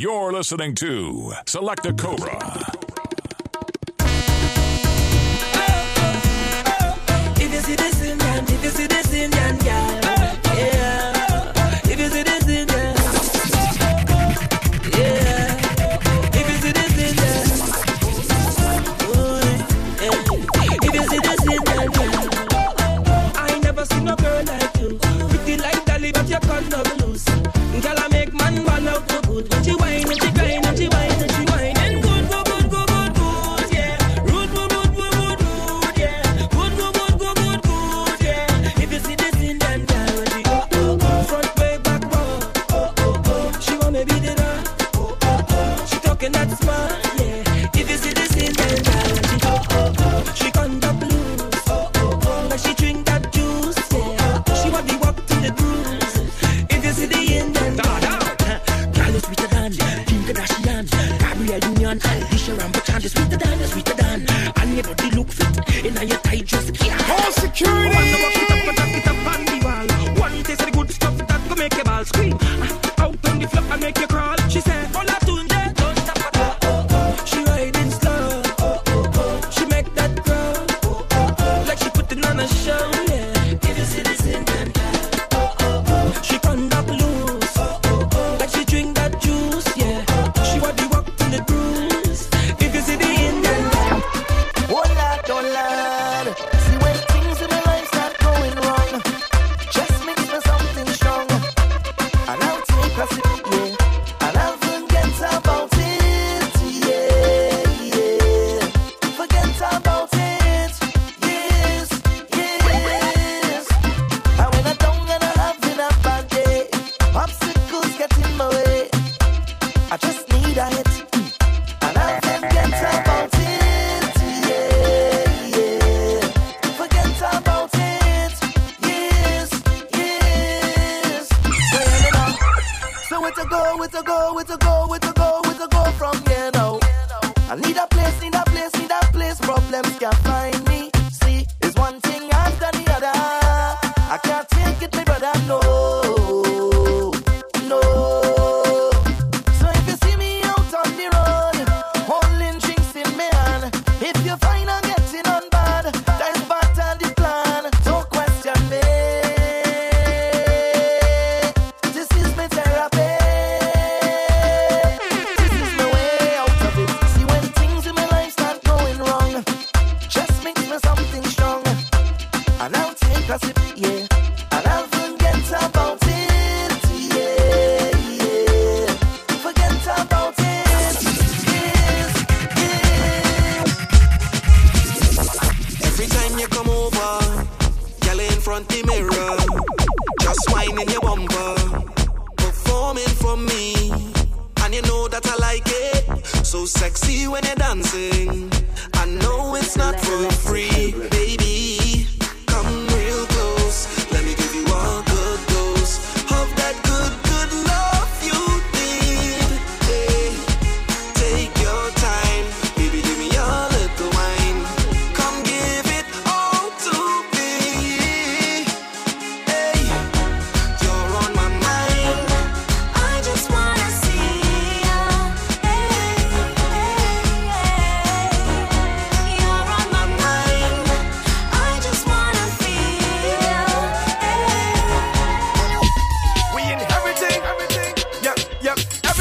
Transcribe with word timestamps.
You're 0.00 0.32
listening 0.32 0.74
to 0.76 1.34
Select 1.44 1.84
a 1.84 1.92
Cobra. 1.92 2.69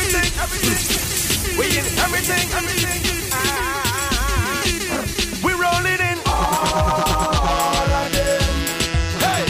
We 0.10 1.66
in 1.78 1.86
everything, 2.02 2.50
everything. 2.58 3.30
Ah, 3.32 4.64
we 5.44 5.52
in 5.52 6.18
all 6.26 7.92
of 7.94 8.12
them. 8.12 8.42
Hey, 9.22 9.44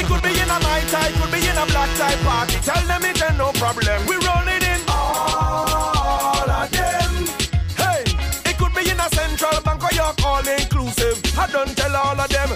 it 0.00 0.06
could 0.06 0.22
be 0.22 0.30
in 0.40 0.48
a 0.48 0.58
tie, 0.88 1.12
could 1.20 1.30
be 1.30 1.46
in 1.46 1.58
a 1.58 1.66
black 1.66 1.90
tie 1.98 2.16
party. 2.24 2.56
Tell 2.62 2.82
them 2.86 3.04
it 3.04 3.22
ain't 3.22 3.36
no 3.36 3.52
problem. 3.52 4.06
We 4.06 4.16
rolling 4.16 4.62
in 4.62 4.80
all 4.88 6.50
of 6.50 6.70
them. 6.70 7.12
Hey, 7.76 8.04
it 8.48 8.56
could 8.56 8.72
be 8.72 8.88
in 8.88 8.98
a 8.98 9.08
central 9.10 9.60
bank 9.60 9.82
or 9.84 9.90
all 10.24 10.48
inclusive. 10.48 11.20
I 11.38 11.46
don't 11.52 11.76
tell 11.76 11.94
all 11.94 12.18
of 12.18 12.28
them. 12.30 12.50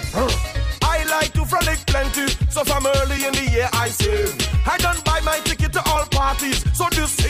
I 0.81 1.03
like 1.03 1.31
to 1.33 1.45
frolic 1.45 1.85
plenty, 1.85 2.27
so 2.49 2.63
from 2.63 2.87
early 2.87 3.25
in 3.25 3.33
the 3.33 3.45
year 3.51 3.69
I 3.73 3.89
save. 3.89 4.33
I 4.65 4.77
don't 4.77 5.03
buy 5.05 5.19
my 5.21 5.37
ticket 5.39 5.73
to 5.73 5.83
all 5.89 6.05
parties, 6.07 6.65
so 6.75 6.89
this 6.89 7.20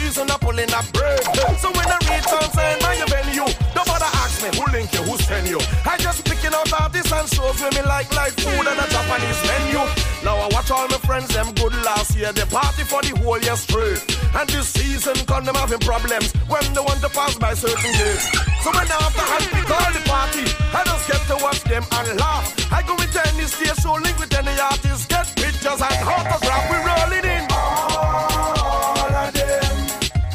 and 7.21 7.29
shows 7.29 7.61
with 7.61 7.73
me 7.77 7.83
like 7.85 8.09
live 8.15 8.33
food 8.33 8.65
and 8.65 8.79
a 8.81 8.87
Japanese 8.89 9.41
menu. 9.45 9.81
Now 10.25 10.37
I 10.41 10.49
watch 10.51 10.71
all 10.71 10.87
my 10.87 10.97
friends, 11.05 11.29
them 11.29 11.53
good 11.53 11.73
last 11.85 12.17
year. 12.17 12.33
They 12.33 12.45
party 12.45 12.83
for 12.83 13.01
the 13.01 13.13
whole 13.21 13.37
year 13.37 13.55
straight. 13.55 14.01
And 14.33 14.49
this 14.49 14.69
season, 14.69 15.13
come 15.29 15.45
them 15.45 15.55
having 15.55 15.79
problems 15.79 16.33
when 16.49 16.65
they 16.73 16.81
want 16.81 17.01
to 17.01 17.09
pass 17.09 17.37
by 17.37 17.53
certain 17.53 17.93
days. 17.93 18.25
So 18.65 18.73
when 18.73 18.89
after 18.89 19.21
I 19.21 19.37
pick 19.53 19.69
all 19.69 19.91
the 19.93 20.03
party, 20.09 20.45
I 20.73 20.81
just 20.85 21.05
get 21.05 21.21
to 21.29 21.37
watch 21.45 21.61
them 21.63 21.85
and 21.93 22.19
laugh. 22.19 22.45
I 22.73 22.81
go 22.81 22.95
with 22.97 23.13
any 23.13 23.45
stage 23.45 23.77
show, 23.81 23.93
link 24.01 24.17
with 24.17 24.33
any 24.33 24.57
artist, 24.57 25.09
get 25.09 25.27
pictures 25.37 25.81
and 25.81 25.97
autograph. 26.01 26.65
We 26.73 26.77
rolling 26.81 27.27
in. 27.37 27.43
All 27.53 29.13
of 29.13 29.29
them. 29.29 29.73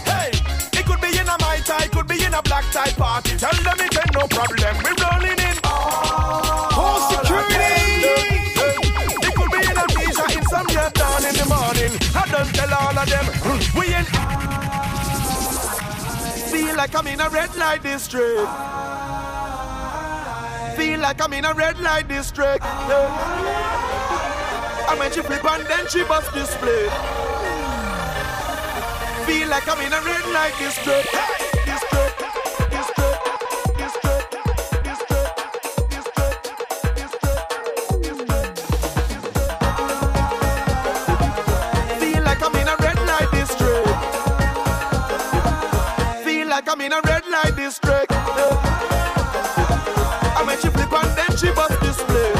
Hey, 0.06 0.30
it 0.78 0.86
could 0.86 1.00
be 1.02 1.10
in 1.18 1.26
a 1.26 1.36
tie, 1.66 1.88
could 1.88 2.06
be 2.06 2.22
in 2.22 2.34
a 2.34 2.42
black 2.42 2.64
tie 2.70 2.94
party. 2.94 3.34
Tell 3.38 3.58
them 3.66 3.78
it 3.82 3.90
ain't 3.90 4.14
no 4.14 4.26
problem. 4.30 4.74
We 4.86 4.95
like 16.86 17.04
I'm 17.04 17.08
in 17.08 17.20
a 17.20 17.28
red 17.30 17.56
light 17.56 17.82
district. 17.82 18.46
I 18.46 18.62
Feel 20.76 21.00
like 21.00 21.20
I'm 21.20 21.32
in 21.32 21.44
a 21.44 21.52
red 21.52 21.80
light 21.80 22.06
district. 22.06 22.62
I 22.62 22.88
yeah. 22.88 24.90
And 24.90 25.00
when 25.00 25.10
she 25.10 25.20
flip 25.20 25.44
and 25.44 25.66
then 25.66 25.88
she 25.88 26.04
bust 26.04 26.32
display. 26.32 26.88
Feel 29.26 29.48
like 29.48 29.68
I'm 29.68 29.80
in 29.80 29.92
a 29.92 30.00
red 30.00 30.26
light 30.32 30.54
district. 30.60 31.08
Hey. 31.08 31.45
in 46.86 46.92
a 46.92 47.00
red 47.02 47.26
light 47.26 47.56
district. 47.56 48.12
I 50.38 50.44
made 50.46 50.60
she 50.60 50.68
flip 50.68 50.92
and 50.92 51.16
then 51.18 51.36
she 51.36 51.50
bust 51.50 51.80
display. 51.80 52.32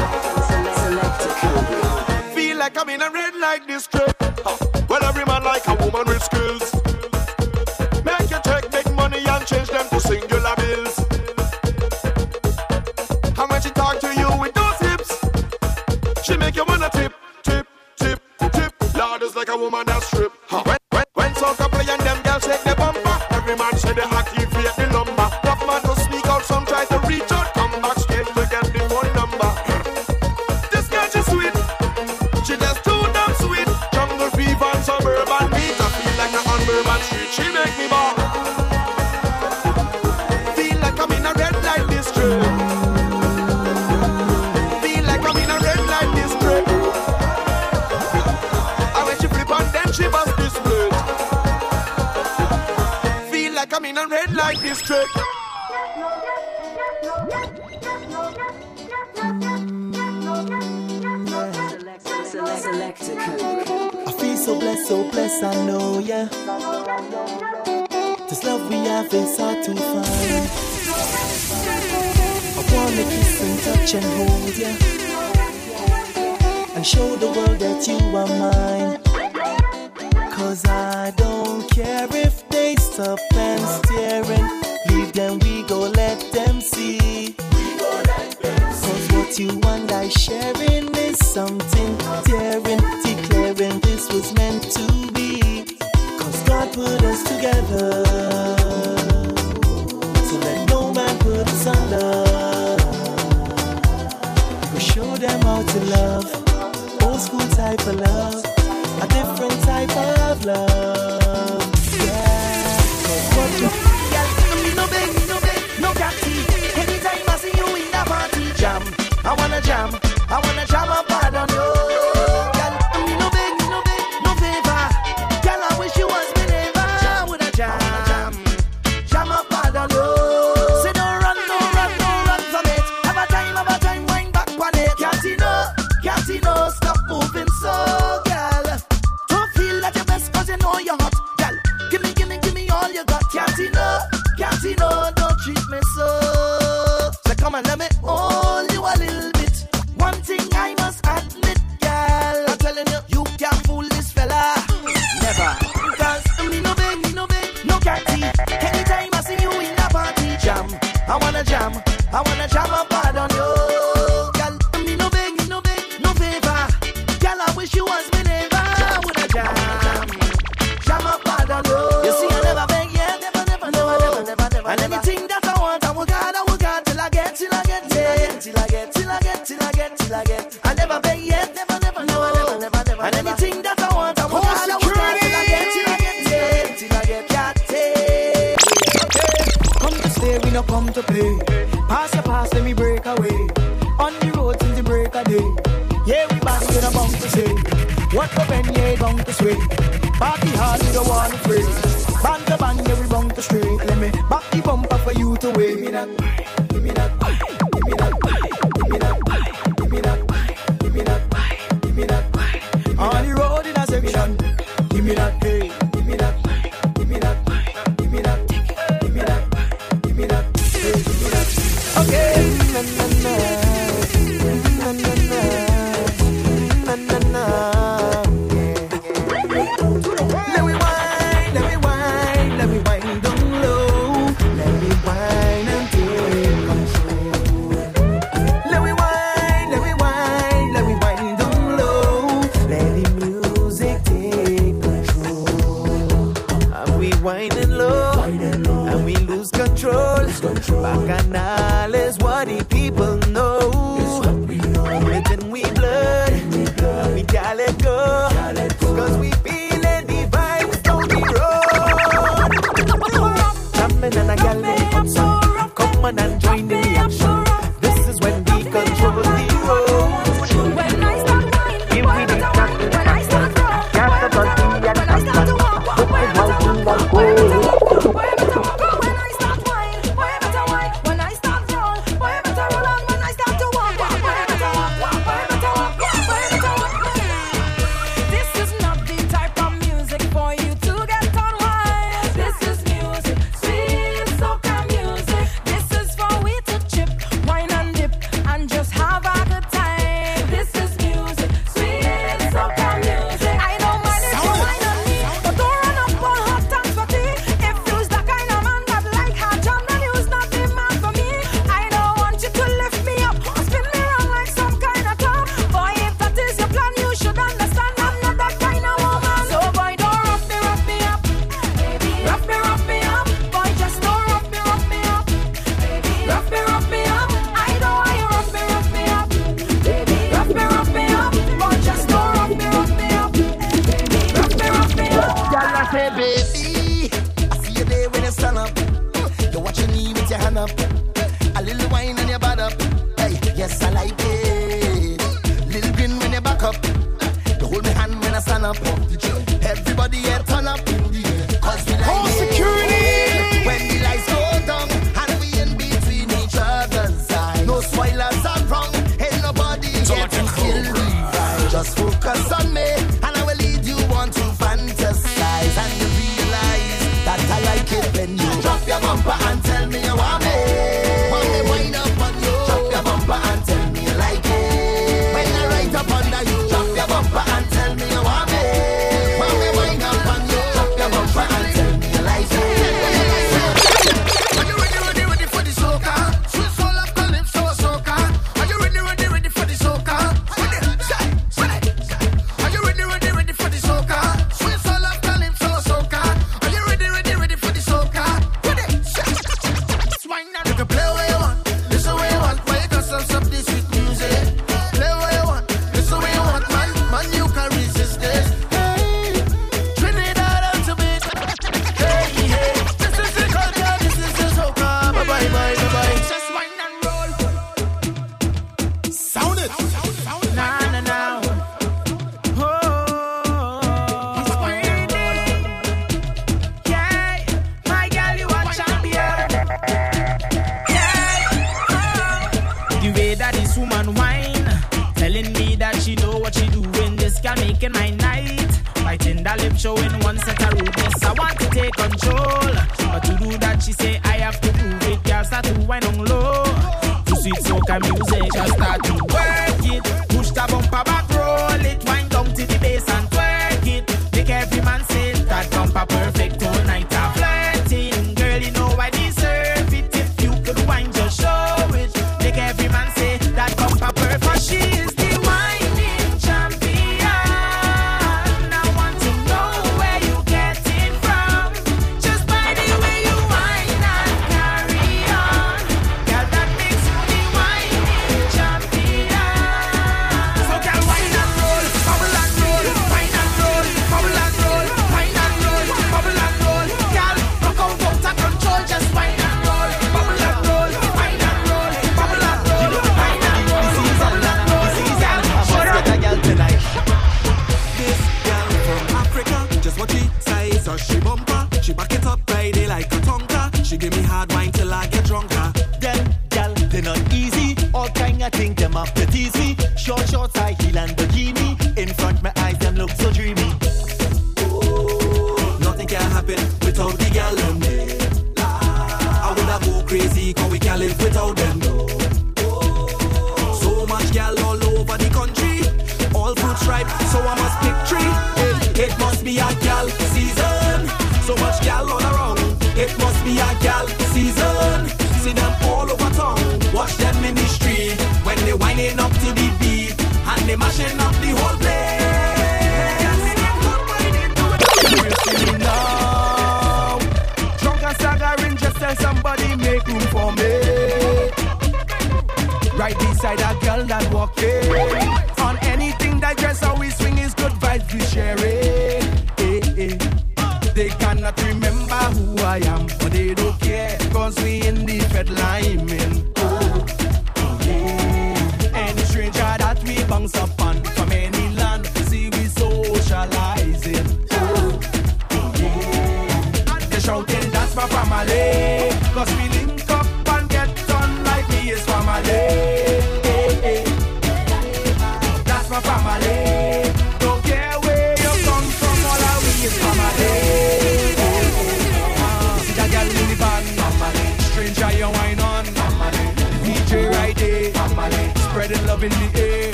Feel 2.33 2.57
like 2.57 2.77
I'm 2.79 2.89
in 2.89 3.01
a 3.01 3.09
red 3.11 3.35
light 3.35 3.67
district. 3.67 3.96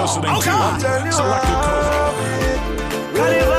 In 0.00 0.24
it. 0.24 0.26
You're 0.26 0.32
listening 0.32 0.34
Oh, 0.36 0.40
to 0.40 0.46
God. 0.46 0.80
Tell 0.80 1.06
you 1.06 1.12
Select 1.12 1.44
a 1.44 1.48
Cobra. 1.48 1.80
how 3.14 3.49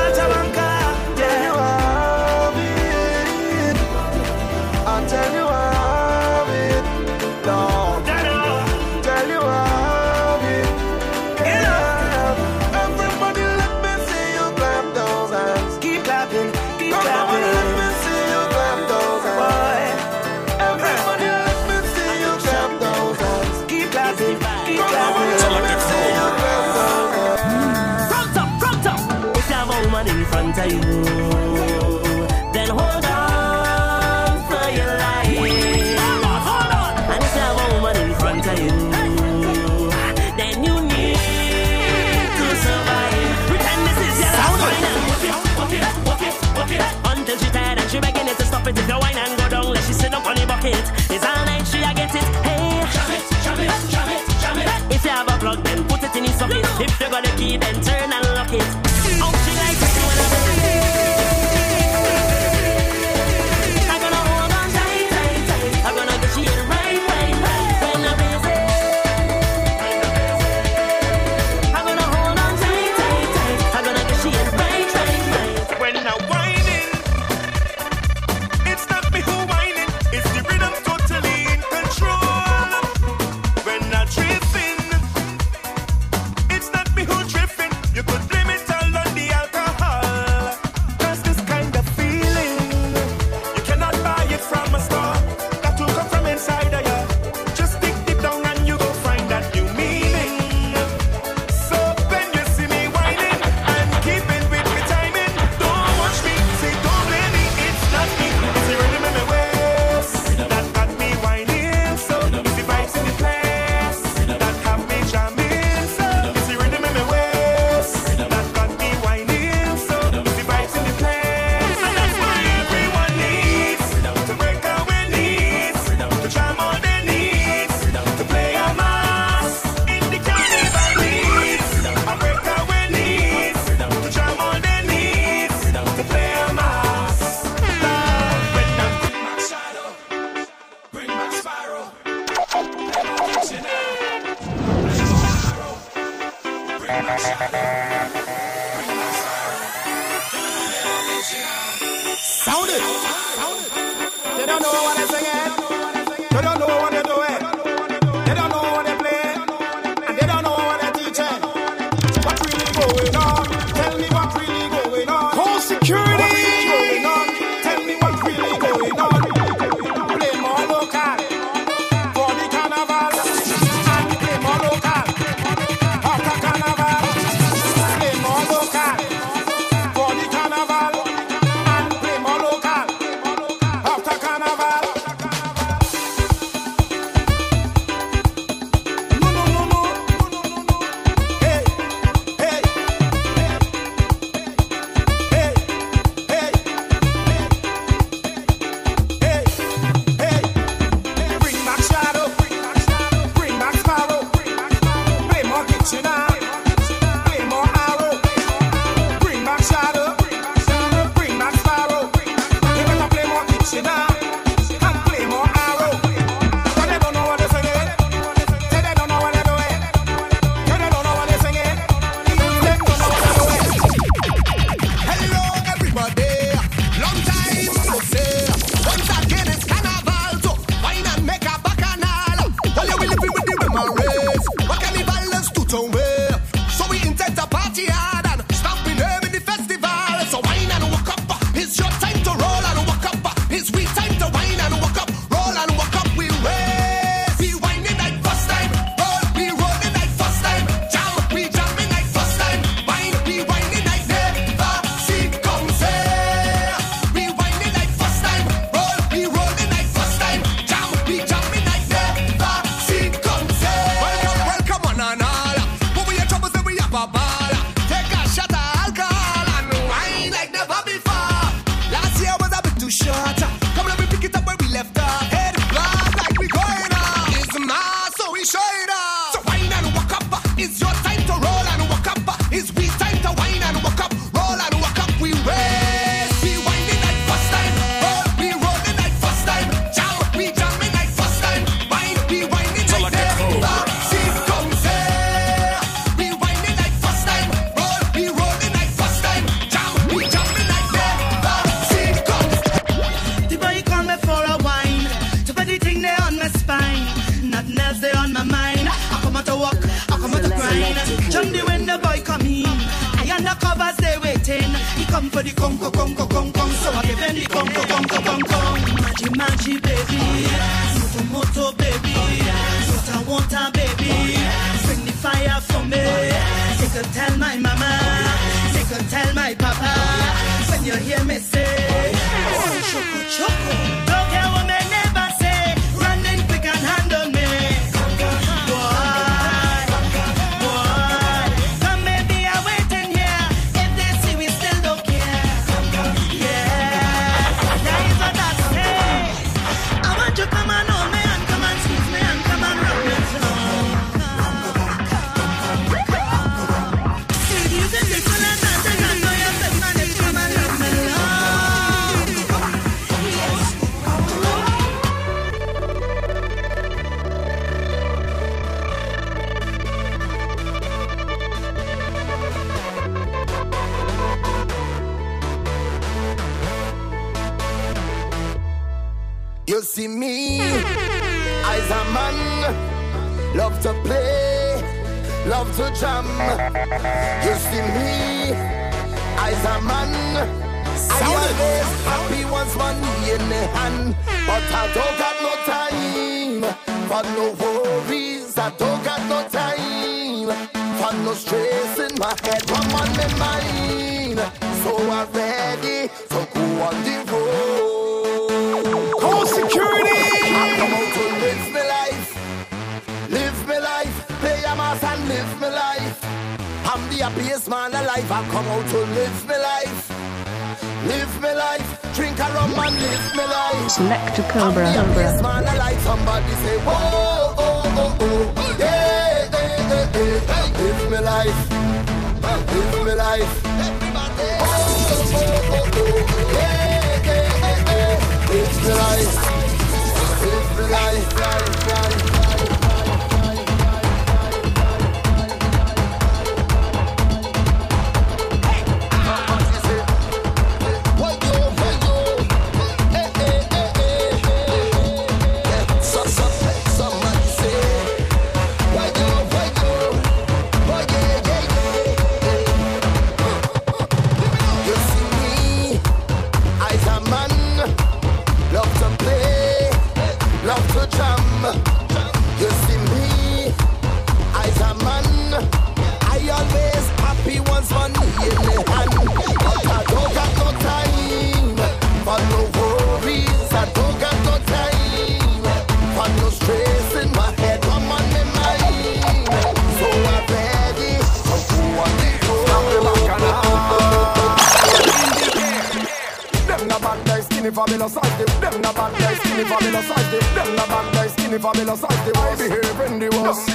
skinny 497.72 497.86
fabulous 497.86 498.12
size 498.12 498.38
them. 498.38 498.60
Them 498.60 498.82
na 498.82 498.92
bad 498.92 499.12
guys, 499.18 499.38
skinny 499.38 499.64
fabulous 499.64 500.06
size 500.06 500.30
them. 500.30 500.54
Them 500.54 500.76
na 500.76 500.86
bad 500.86 501.14
guys, 501.14 501.32
skinny 501.32 501.58
fabulous 501.58 502.00
size 502.00 502.24
them. 502.24 502.36
I 502.36 502.56
behave 502.56 503.00
in 503.06 503.18
the 503.18 503.28
worst. 503.36 503.66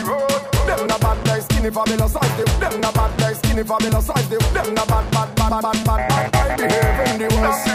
Them 0.68 0.88
na 0.88 0.98
bad 0.98 1.26
guys, 1.26 1.44
skinny 1.46 1.72
fabulous 1.72 2.14
size 2.14 2.38
them. 2.38 2.60
Them 2.60 2.82
na 2.82 2.92
bad 2.92 3.18
guys, 3.18 3.38
skinny 3.40 3.64
fabulous 3.64 4.06
size 4.06 4.30
them. 4.30 4.40
Them 4.54 4.74
na 4.76 4.86
bad, 4.86 5.12
bad, 5.12 5.36
bad, 5.36 5.62
bad, 5.62 5.86
bad, 5.86 6.10
bad. 6.10 6.36
I 6.36 6.56
behave 6.56 7.00
in 7.10 7.18
the 7.18 7.28
worst. 7.42 7.68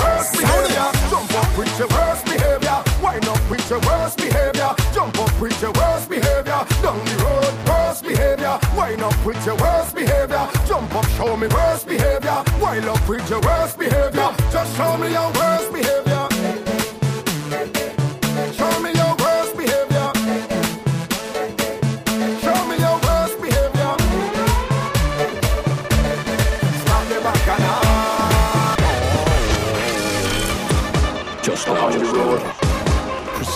Worst 0.00 0.32
behavior. 0.38 0.88
Jump 1.10 1.34
up 1.36 1.58
with 1.58 1.78
your 1.78 1.88
worst 1.88 2.24
behavior. 2.24 2.78
Wind 3.02 3.28
up 3.28 3.50
with 3.50 3.68
your 3.70 3.80
worst 3.80 4.16
behavior. 4.16 4.72
Jump 4.94 5.18
up 5.18 5.40
with 5.40 5.60
your 5.60 5.72
worst 5.72 6.08
behavior. 6.08 6.60
Down 6.80 6.98
the 7.04 7.14
road, 7.20 7.54
worst 7.98 8.16
behavior. 8.16 8.58
Wind 8.76 9.02
up 9.02 9.26
with 9.26 9.46
your 9.46 9.56
worst 9.56 9.94
behavior. 9.94 10.48
Jump 10.66 10.94
up, 10.94 11.06
show 11.10 11.36
me 11.36 11.46
worst 11.48 11.86
behavior. 11.86 12.42
Wind 12.60 12.86
up 12.86 13.08
with 13.08 13.28
your 13.30 13.40
worst 13.40 13.78
behavior. 13.78 14.34
Just 14.50 14.76
show 14.76 14.96
me 14.96 15.12
your 15.12 15.32
worst 15.32 15.72
behavior. 15.72 16.28
Show 18.52 18.80
me 18.80 18.92
your 18.92 19.14
worst 19.18 19.56
behavior. 19.56 20.12
Show 22.40 22.66
me 22.68 22.76
your 22.78 22.98
worst 23.06 23.40
behavior. 23.42 23.96
Bacchanal. 27.24 27.82
Just 31.42 31.68
on 31.68 31.92
the 31.92 32.04
road. 32.04 32.42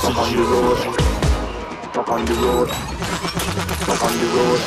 Up 0.05 0.19
on 0.19 0.37
the 0.37 0.43
road. 0.43 1.01
Up 1.97 2.09
on 2.09 2.25
the 2.25 2.35
road. 2.35 3.02
Up 3.93 4.03
on 4.05 4.17
the 4.17 4.25
road. 4.25 4.61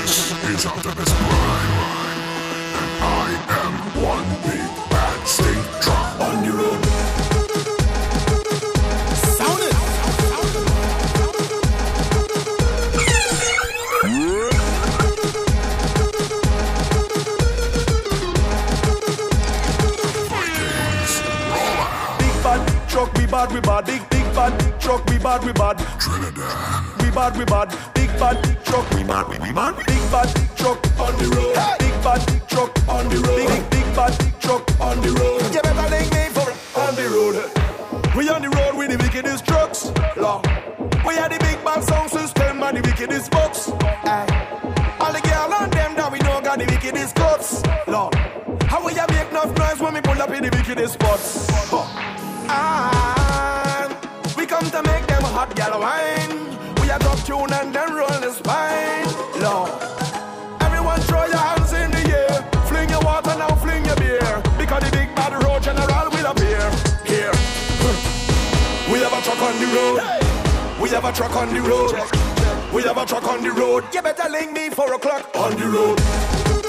This 0.00 0.32
is 0.48 0.64
Optimus 0.64 1.12
Prime. 1.12 1.72
And 2.80 2.90
I 3.04 3.28
am 3.60 3.74
one 4.02 4.28
big 4.44 4.70
bad 4.88 5.26
state 5.26 5.68
drop 5.82 6.20
on 6.20 6.36
the 6.42 6.52
road. 6.56 6.80
Sound 9.36 9.60
it. 9.60 9.76
Big 22.18 22.34
bad 22.42 22.88
truck, 22.88 23.12
we 23.18 23.26
bad, 23.26 23.52
we 23.52 23.60
bad. 23.60 23.84
Big 23.84 24.08
big 24.08 24.34
bad 24.34 24.80
truck, 24.80 25.04
we 25.10 25.18
bad, 25.18 25.44
we 25.44 25.52
bad. 25.52 25.78
Trinidad. 26.00 27.02
We 27.02 27.10
bad, 27.10 27.36
we 27.36 27.44
bad. 27.44 27.93
Big 28.14 28.20
bad 28.20 28.64
truck, 28.64 28.90
we 28.90 29.02
bad, 29.02 29.28
we 29.28 29.52
bad. 29.52 29.76
Big 29.86 30.10
bad 30.12 30.56
truck 30.56 30.78
on 31.00 31.18
the 31.18 31.26
road. 31.34 31.78
Big 31.80 31.94
bad 32.04 32.48
truck 32.48 32.88
on 32.88 33.08
the 33.08 33.16
road. 33.16 33.36
Big 33.36 33.70
big 33.70 33.96
bad 33.96 34.40
truck 34.40 34.80
on 34.80 35.00
the 35.00 35.10
road. 35.18 35.42
You 35.52 35.60
better 35.60 35.90
link 35.90 36.12
me 36.14 36.28
for 36.30 36.48
on 36.78 36.94
the 36.94 37.08
road. 37.10 38.14
We 38.14 38.28
on 38.28 38.42
the 38.42 38.50
road 38.50 38.76
with 38.78 38.90
the 38.92 38.98
wickedest 39.02 39.44
trucks. 39.44 39.86
Lord. 40.16 40.46
We 41.04 41.18
are 41.18 41.28
the 41.28 41.38
big 41.40 41.64
bad 41.64 41.82
sound 41.82 42.10
system 42.10 42.62
and 42.62 42.76
the 42.76 42.82
wickedest 42.88 43.32
box. 43.32 43.72
Aye. 43.72 44.96
All 45.00 45.12
the 45.12 45.20
girl 45.20 45.52
and 45.52 45.72
them 45.72 45.96
that 45.96 46.12
we 46.12 46.20
know 46.20 46.40
got 46.40 46.60
the 46.60 46.66
wickedest 46.66 47.16
cuts. 47.16 47.64
Lord. 47.88 48.14
How 48.70 48.86
we 48.86 48.92
a 48.92 49.06
make 49.10 49.28
enough 49.30 49.58
noise 49.58 49.80
when 49.80 49.92
we 49.92 50.00
pull 50.00 50.22
up 50.22 50.30
in 50.30 50.44
the 50.44 50.50
wickedest 50.50 50.94
spots? 50.94 51.48
Huh. 51.68 51.82
And 53.90 54.36
we 54.36 54.46
come 54.46 54.70
to 54.70 54.82
make 54.84 55.04
them 55.08 55.24
a 55.24 55.26
hot 55.26 55.56
gal 55.56 55.80
wine. 55.80 56.54
We 56.84 56.90
are 56.90 57.02
up 57.02 57.18
tune 57.24 57.50
and 57.50 57.74
then 57.74 57.94
roll 57.94 58.20
the 58.20 58.30
spine. 58.30 59.08
Lord. 59.40 59.70
Everyone 60.60 61.00
throw 61.00 61.24
your 61.24 61.38
hands 61.38 61.72
in 61.72 61.90
the 61.90 62.04
air. 62.12 62.42
Fling 62.68 62.90
your 62.90 63.00
water 63.00 63.34
now, 63.38 63.56
fling 63.56 63.86
your 63.86 63.96
beer. 63.96 64.42
Because 64.58 64.82
the 64.84 64.90
big 64.92 65.14
bad 65.16 65.32
road 65.42 65.62
general 65.62 66.10
will 66.10 66.26
appear. 66.26 66.60
Here. 67.08 67.32
We 68.92 69.00
have 69.00 69.14
a 69.14 69.22
truck 69.24 69.40
on 69.40 69.58
the 69.58 69.68
road. 69.72 70.78
We 70.78 70.90
have 70.90 71.06
a 71.06 71.12
truck 71.12 71.34
on 71.36 71.54
the 71.54 71.62
road. 71.62 71.94
We 72.74 72.82
have 72.82 72.98
a 72.98 73.06
truck 73.06 73.26
on 73.28 73.42
the 73.42 73.50
road. 73.50 73.84
You 73.94 74.02
better 74.02 74.28
link 74.28 74.52
me 74.52 74.68
four 74.68 74.92
o'clock 74.92 75.30
on 75.34 75.56
the 75.56 75.66
road. 75.66 76.63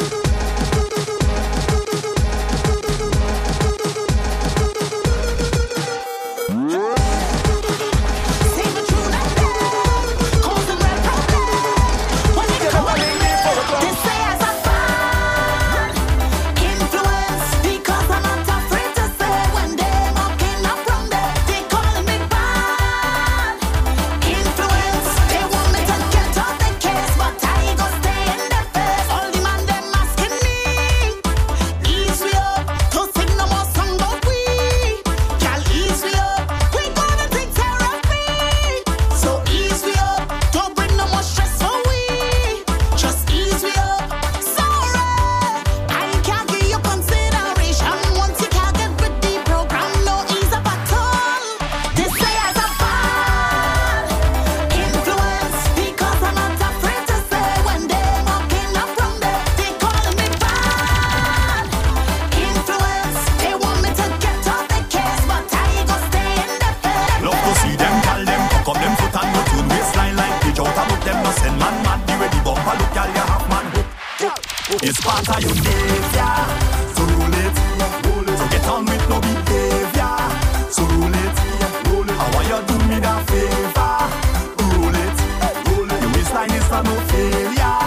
fra 86.67 86.84
Mofelia. 86.84 87.80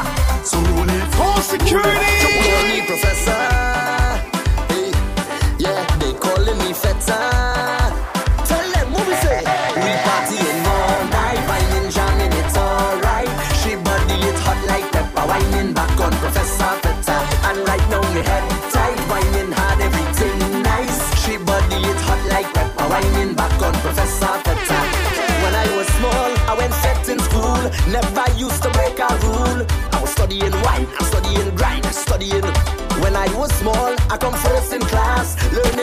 So 0.43 0.59
eine 0.59 1.07
große 1.17 1.59
Königin. 1.59 2.18
come 34.19 34.35
first 34.35 34.73
in 34.73 34.81
class. 34.81 35.37
Learn 35.53 35.78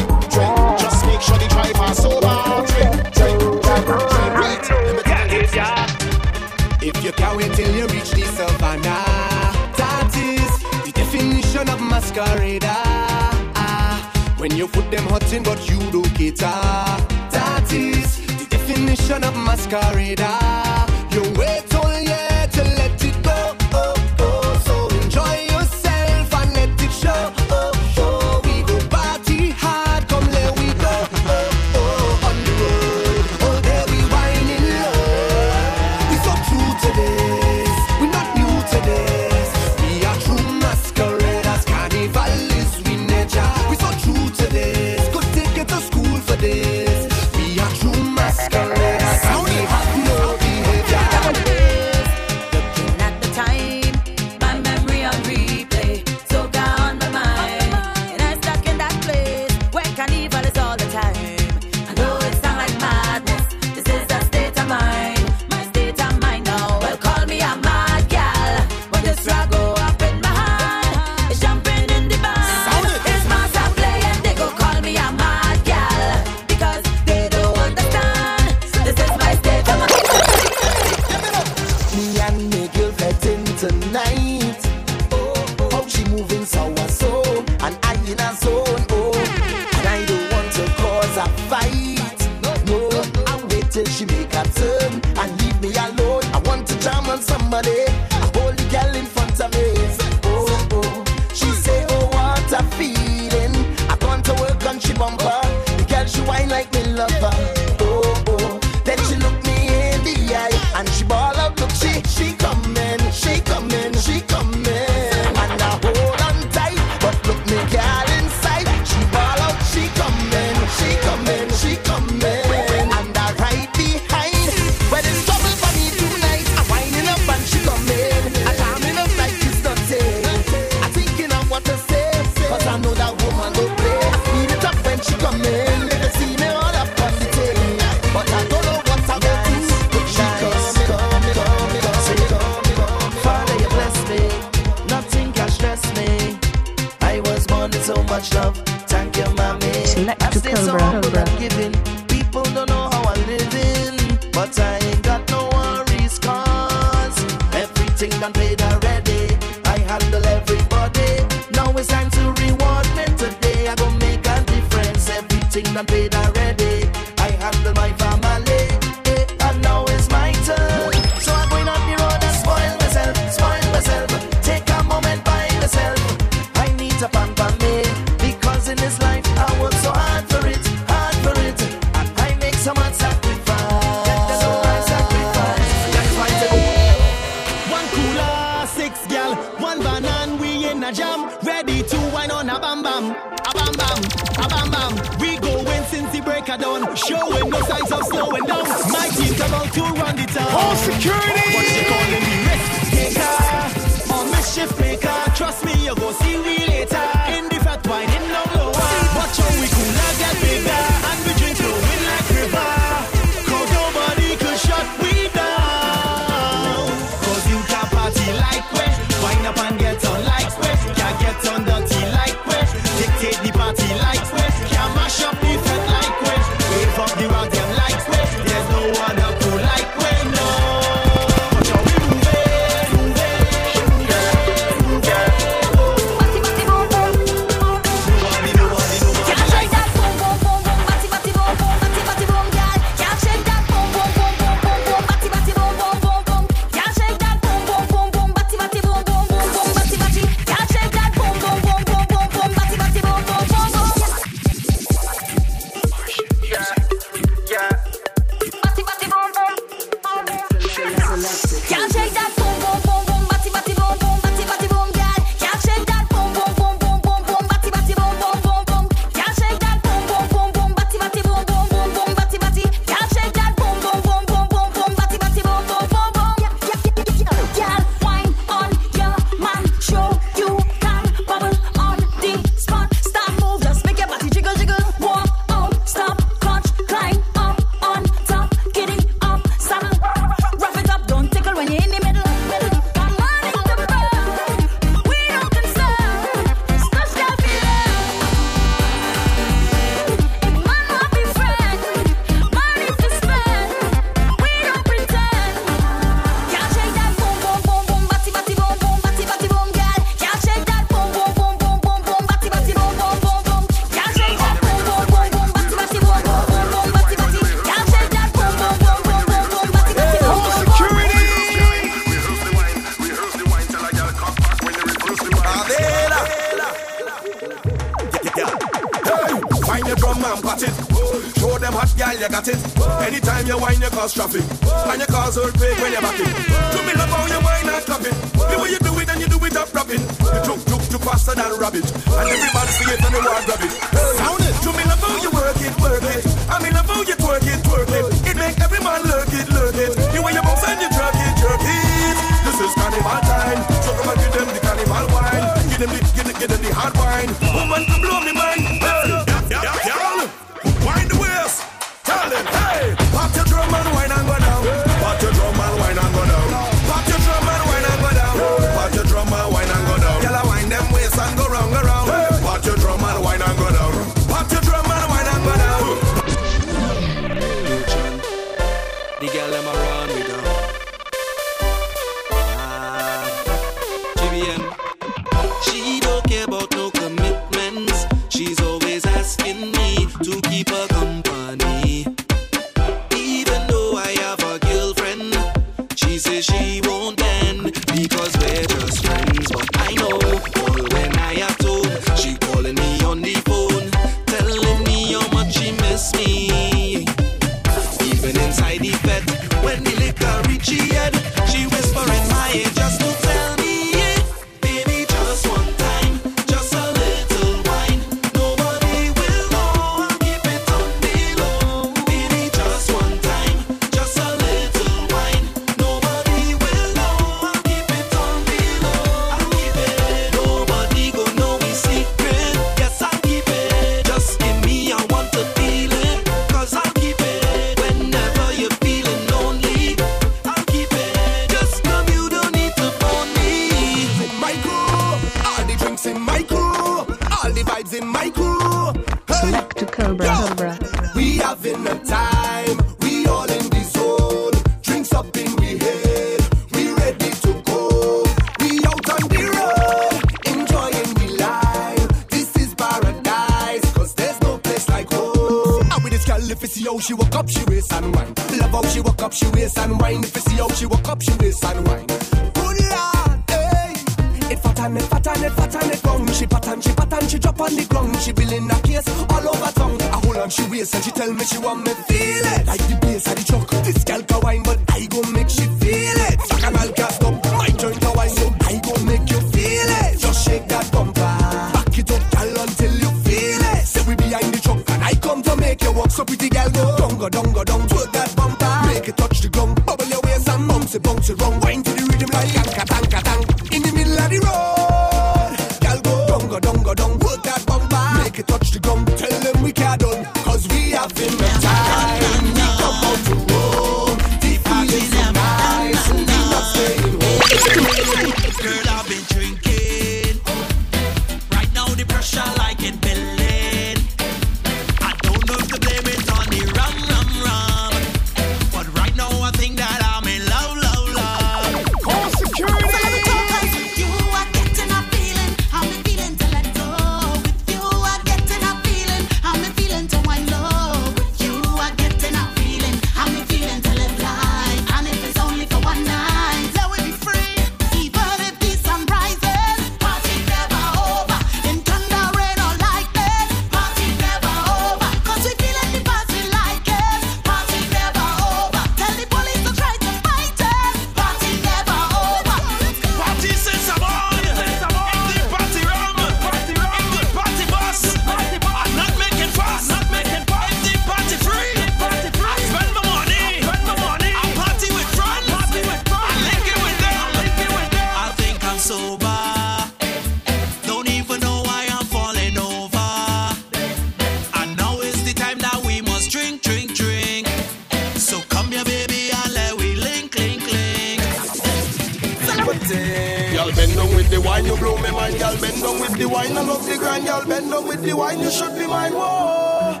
down 594.02 594.16
with 594.16 594.30
the 594.30 594.40
wine, 594.40 594.64
you 594.64 594.76
blow 594.76 594.96
me 594.96 595.10
mind, 595.10 595.38
girl. 595.38 595.56
Bend 595.60 595.82
down 595.82 596.00
with 596.00 596.18
the 596.18 596.26
wine, 596.26 596.56
I 596.56 596.62
love 596.62 596.84
the 596.86 596.96
grind, 596.98 597.26
girl. 597.26 597.44
Bend 597.46 597.70
down 597.70 597.86
with 597.86 598.02
the 598.02 598.14
wine, 598.16 598.40
you 598.40 598.50
should 598.50 598.74
be 598.78 598.86
mine. 598.86 599.12
Whoa. 599.12 600.00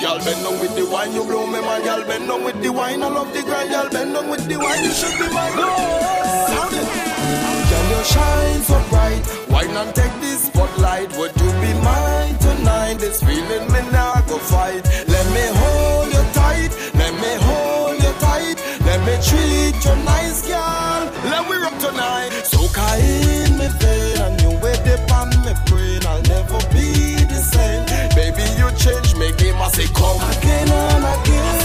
Girl, 0.00 0.18
bend 0.24 0.40
down 0.44 0.60
with 0.60 0.74
the 0.76 0.86
wine, 0.90 1.12
you 1.12 1.24
blow 1.24 1.46
me 1.46 1.60
mind, 1.60 1.84
girl. 1.84 2.04
Bend 2.04 2.28
down 2.28 2.44
with 2.44 2.62
the 2.62 2.72
wine, 2.72 3.02
I 3.02 3.08
love 3.08 3.32
the 3.32 3.42
grind, 3.42 3.70
girl. 3.70 3.88
Bend 3.90 4.14
down 4.14 4.28
with 4.30 4.46
the 4.48 4.56
wine, 4.58 4.82
you 4.84 4.92
should 4.92 5.16
be 5.18 5.28
mine. 5.32 5.52
Whoa. 5.52 6.48
Sound 6.48 6.74
it. 6.80 6.88
Girl, 7.70 7.86
you 7.92 8.00
shine 8.04 8.62
so 8.62 8.78
bright. 8.90 9.24
Why 9.52 9.64
not 9.72 9.94
take 9.94 10.14
this 10.20 10.46
spotlight? 10.46 11.16
Would 11.18 11.34
you 11.36 11.50
be 11.60 11.72
mine 11.84 12.38
tonight? 12.38 12.98
This 12.98 13.20
feeling 13.20 13.66
me 13.72 13.80
now 13.92 14.20
go 14.28 14.38
fight. 14.38 14.84
Let 15.08 15.26
me 15.36 15.44
hold 15.60 16.08
you 16.08 16.24
tight. 16.32 16.72
Let 18.94 19.06
me 19.06 19.16
treat 19.26 19.84
you 19.84 19.96
nice, 20.04 20.46
girl. 20.46 21.10
Let 21.24 21.50
me 21.50 21.56
rock 21.56 21.76
tonight. 21.80 22.30
So 22.44 22.60
in 22.94 23.58
me 23.58 23.66
vein 23.82 24.18
and 24.22 24.40
you 24.40 24.50
with 24.62 24.84
the 24.84 25.02
pan 25.08 25.30
me 25.42 25.52
brain. 25.66 26.06
I'll 26.06 26.22
never 26.22 26.60
be 26.70 27.18
the 27.26 27.42
same. 27.42 27.84
Baby, 28.14 28.46
you 28.54 28.70
change 28.78 29.16
me 29.16 29.32
game. 29.36 29.56
I 29.56 29.68
say 29.70 29.88
come 29.94 30.22
again 30.38 30.70
and 30.70 31.04
again. 31.10 31.63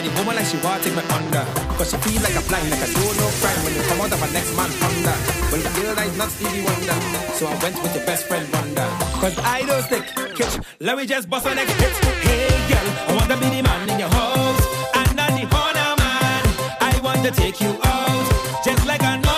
Like 0.00 0.08
the 0.08 0.18
woman 0.18 0.36
like 0.36 0.46
she 0.46 0.56
want 0.64 0.82
take 0.82 0.96
me 0.96 1.02
under. 1.12 1.44
Cause 1.76 1.90
she 1.90 1.98
feel 2.00 2.22
like 2.22 2.32
a 2.32 2.40
blind, 2.48 2.70
like 2.70 2.80
a 2.80 2.88
do 2.88 3.04
no 3.20 3.28
crime 3.36 3.60
when 3.60 3.74
you 3.76 3.82
come 3.84 4.00
out 4.00 4.10
of 4.10 4.22
a 4.22 4.32
next 4.32 4.56
man 4.56 4.72
under. 4.80 5.16
Well, 5.52 5.60
the 5.60 5.68
girl 5.76 5.98
is 6.00 6.16
not 6.16 6.30
Stevie 6.30 6.64
Wonder. 6.64 6.96
So 7.36 7.44
I 7.46 7.52
went 7.60 7.76
with 7.82 7.94
your 7.94 8.06
best 8.06 8.24
friend 8.26 8.48
Wonder. 8.50 8.88
Cause 9.20 9.38
I 9.40 9.60
don't 9.68 9.82
stick, 9.82 10.06
catch. 10.36 10.56
Let 10.80 10.96
me 10.96 11.04
just 11.04 11.28
bust 11.28 11.44
a 11.44 11.54
next 11.54 11.74
hit. 11.74 11.92
Hey 12.24 12.48
girl, 12.72 12.88
I 13.08 13.14
want 13.14 13.28
to 13.28 13.36
be 13.36 13.54
the 13.54 13.62
man 13.62 13.90
in 13.90 13.98
your 13.98 14.08
house. 14.08 14.64
And 14.96 15.16
not 15.16 15.36
the 15.36 15.44
honor 15.52 15.92
man. 16.00 16.42
I 16.80 16.98
want 17.04 17.22
to 17.26 17.30
take 17.32 17.60
you 17.60 17.76
out. 17.84 18.64
Just 18.64 18.86
like 18.86 19.02
a 19.02 19.20
normal 19.20 19.29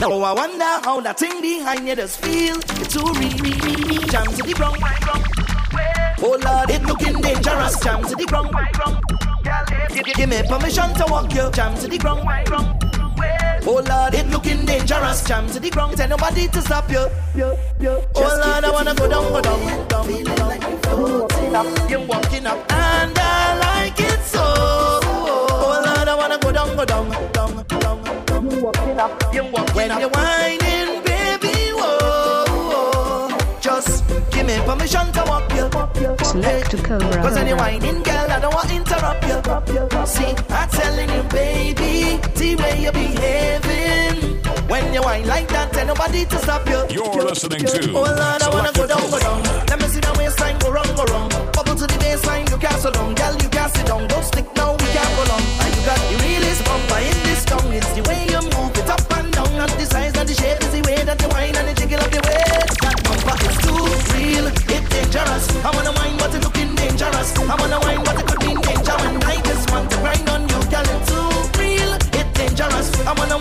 Oh, 0.00 0.22
I 0.22 0.32
wonder 0.32 0.64
how 0.64 1.00
that 1.00 1.18
thing 1.18 1.40
behind 1.42 1.86
you 1.88 1.94
does 1.96 2.16
feel. 2.16 2.56
It's 2.56 2.94
too 2.94 3.04
real. 3.18 4.00
Jam 4.06 4.26
to 4.26 4.42
the 4.42 4.54
ground. 4.54 4.78
Oh 6.20 6.38
Lord, 6.42 6.70
it 6.70 6.82
looking 6.84 7.20
dangerous. 7.20 7.80
Jam 7.80 8.04
to 8.04 8.14
the 8.14 8.24
ground. 8.26 8.54
Give, 9.92 10.04
give 10.14 10.28
me 10.28 10.42
permission 10.48 10.94
to 10.94 11.04
walk 11.10 11.34
you. 11.34 11.50
Jam 11.50 11.74
to 11.78 11.88
the 11.88 11.98
ground. 11.98 12.22
Oh 13.66 13.82
Lord, 13.86 14.14
it 14.14 14.28
looking 14.28 14.64
dangerous. 14.64 15.24
Jam 15.24 15.48
to 15.50 15.58
the 15.58 15.68
ground. 15.70 15.96
Tell 15.96 16.08
nobody 16.08 16.46
to 16.46 16.62
stop 16.62 16.88
you. 16.90 17.08
Oh 17.34 17.56
Lord, 18.14 18.64
I 18.64 18.70
wanna 18.70 18.94
go 18.94 19.08
down, 19.08 19.32
go 19.32 19.40
down, 19.40 19.88
down, 19.88 20.24
down. 21.52 21.90
You're 21.90 22.06
walking 22.06 22.46
up, 22.46 22.72
and 22.72 23.18
I 23.18 23.58
like 23.58 24.00
it 24.00 24.20
so. 24.22 24.42
Oh 24.42 25.82
Lord, 25.84 26.08
I 26.08 26.14
wanna 26.14 26.38
go 26.38 26.52
down, 26.52 26.76
go 26.76 26.84
down, 26.84 27.10
down, 27.32 27.66
down. 28.62 28.72
You're 28.72 28.72
walking 28.72 28.98
up, 28.98 29.34
you're 29.34 29.44
walking 29.44 29.74
when 29.76 29.90
up. 29.90 30.00
you're 30.00 30.10
whining, 30.10 31.02
baby, 31.04 31.72
whoa. 31.74 33.28
Just 33.60 34.06
give 34.30 34.46
me 34.46 34.58
permission 34.64 35.12
to 35.12 35.24
walk 35.26 35.54
you. 35.54 35.68
Select 36.24 36.70
to 36.70 36.76
Cobra. 36.78 37.22
Cause 37.22 37.36
any 37.36 37.54
whining 37.54 38.02
girl, 38.02 38.30
I 38.30 38.40
don't 38.40 38.54
want 38.54 38.68
to 38.68 38.76
interrupt 38.76 39.24
you. 39.26 40.06
See, 40.06 40.34
I'm 40.50 40.68
telling 40.70 41.10
you, 41.10 41.22
baby, 41.24 42.18
the 42.34 42.56
way 42.56 42.82
you're 42.82 42.92
behaving. 42.92 44.38
When 44.68 44.92
you 44.92 45.02
whine 45.02 45.26
like 45.26 45.48
that, 45.48 45.72
tell 45.72 45.86
nobody 45.86 46.24
to 46.26 46.38
stop 46.38 46.66
you. 46.68 46.84
You're 46.90 47.24
listening 47.24 47.64
to 47.64 47.90
Oh 47.92 48.02
Lord, 48.02 48.42
I 48.42 48.48
wanna 48.50 48.72
go 48.72 48.86
down, 48.86 49.10
go 49.10 49.18
down. 49.18 49.42
Let 49.68 49.80
me 49.80 49.86
see 49.88 50.00
the 50.00 50.14
waistline 50.18 50.58
go 50.58 50.70
wrong, 50.72 50.88
go 50.96 51.04
wrong. 51.04 51.28
Bubble 51.52 51.74
to 51.74 51.86
the 51.86 51.98
baseline, 52.04 52.48
you 52.50 52.58
can't 52.58 52.80
sit 52.80 52.92
down. 52.94 53.14
Girl, 53.14 53.34
you 53.42 53.48
can't 53.48 53.72
sit 53.74 53.86
down. 53.86 54.06
Don't 54.08 54.24
stick 54.24 54.46
now, 54.56 54.72
we 54.72 54.86
can't 54.92 55.12
go 55.16 55.24
long. 55.32 55.44
And 55.64 55.70
you 55.74 55.82
got 55.88 56.00
the 56.10 56.16
realest 56.24 56.64
bumper 56.64 57.00
in 57.00 57.16
this 57.24 57.44
tongue. 57.44 57.72
It's 57.72 57.88
the 57.96 58.02
way 58.08 58.17
whine 61.26 61.56
and 61.56 61.76
jiggle 61.76 62.00
of 62.00 62.12
your 62.12 62.22
waist. 62.22 62.78
That 62.82 62.96
bumper 63.02 63.36
is 63.48 63.56
too 63.64 63.82
real, 64.14 64.46
it 64.46 64.84
dangerous. 64.90 65.44
I 65.64 65.70
wanna 65.74 65.92
whine, 65.92 66.16
but 66.18 66.34
it 66.34 66.42
looking 66.44 66.74
dangerous. 66.74 67.28
I 67.38 67.54
wanna 67.58 67.78
whine, 67.80 68.02
but 68.04 68.18
it 68.20 68.26
could 68.26 68.42
mean 68.46 68.60
danger. 68.60 68.96
And 69.08 69.24
I 69.24 69.36
just 69.42 69.70
want 69.70 69.90
to 69.90 69.96
grind 69.98 70.28
on 70.28 70.42
you, 70.48 70.60
girl. 70.70 70.88
It's 70.94 71.08
too 71.10 71.28
real, 71.58 71.92
it 71.94 72.28
dangerous. 72.34 72.88
I 73.06 73.12
wanna 73.18 73.37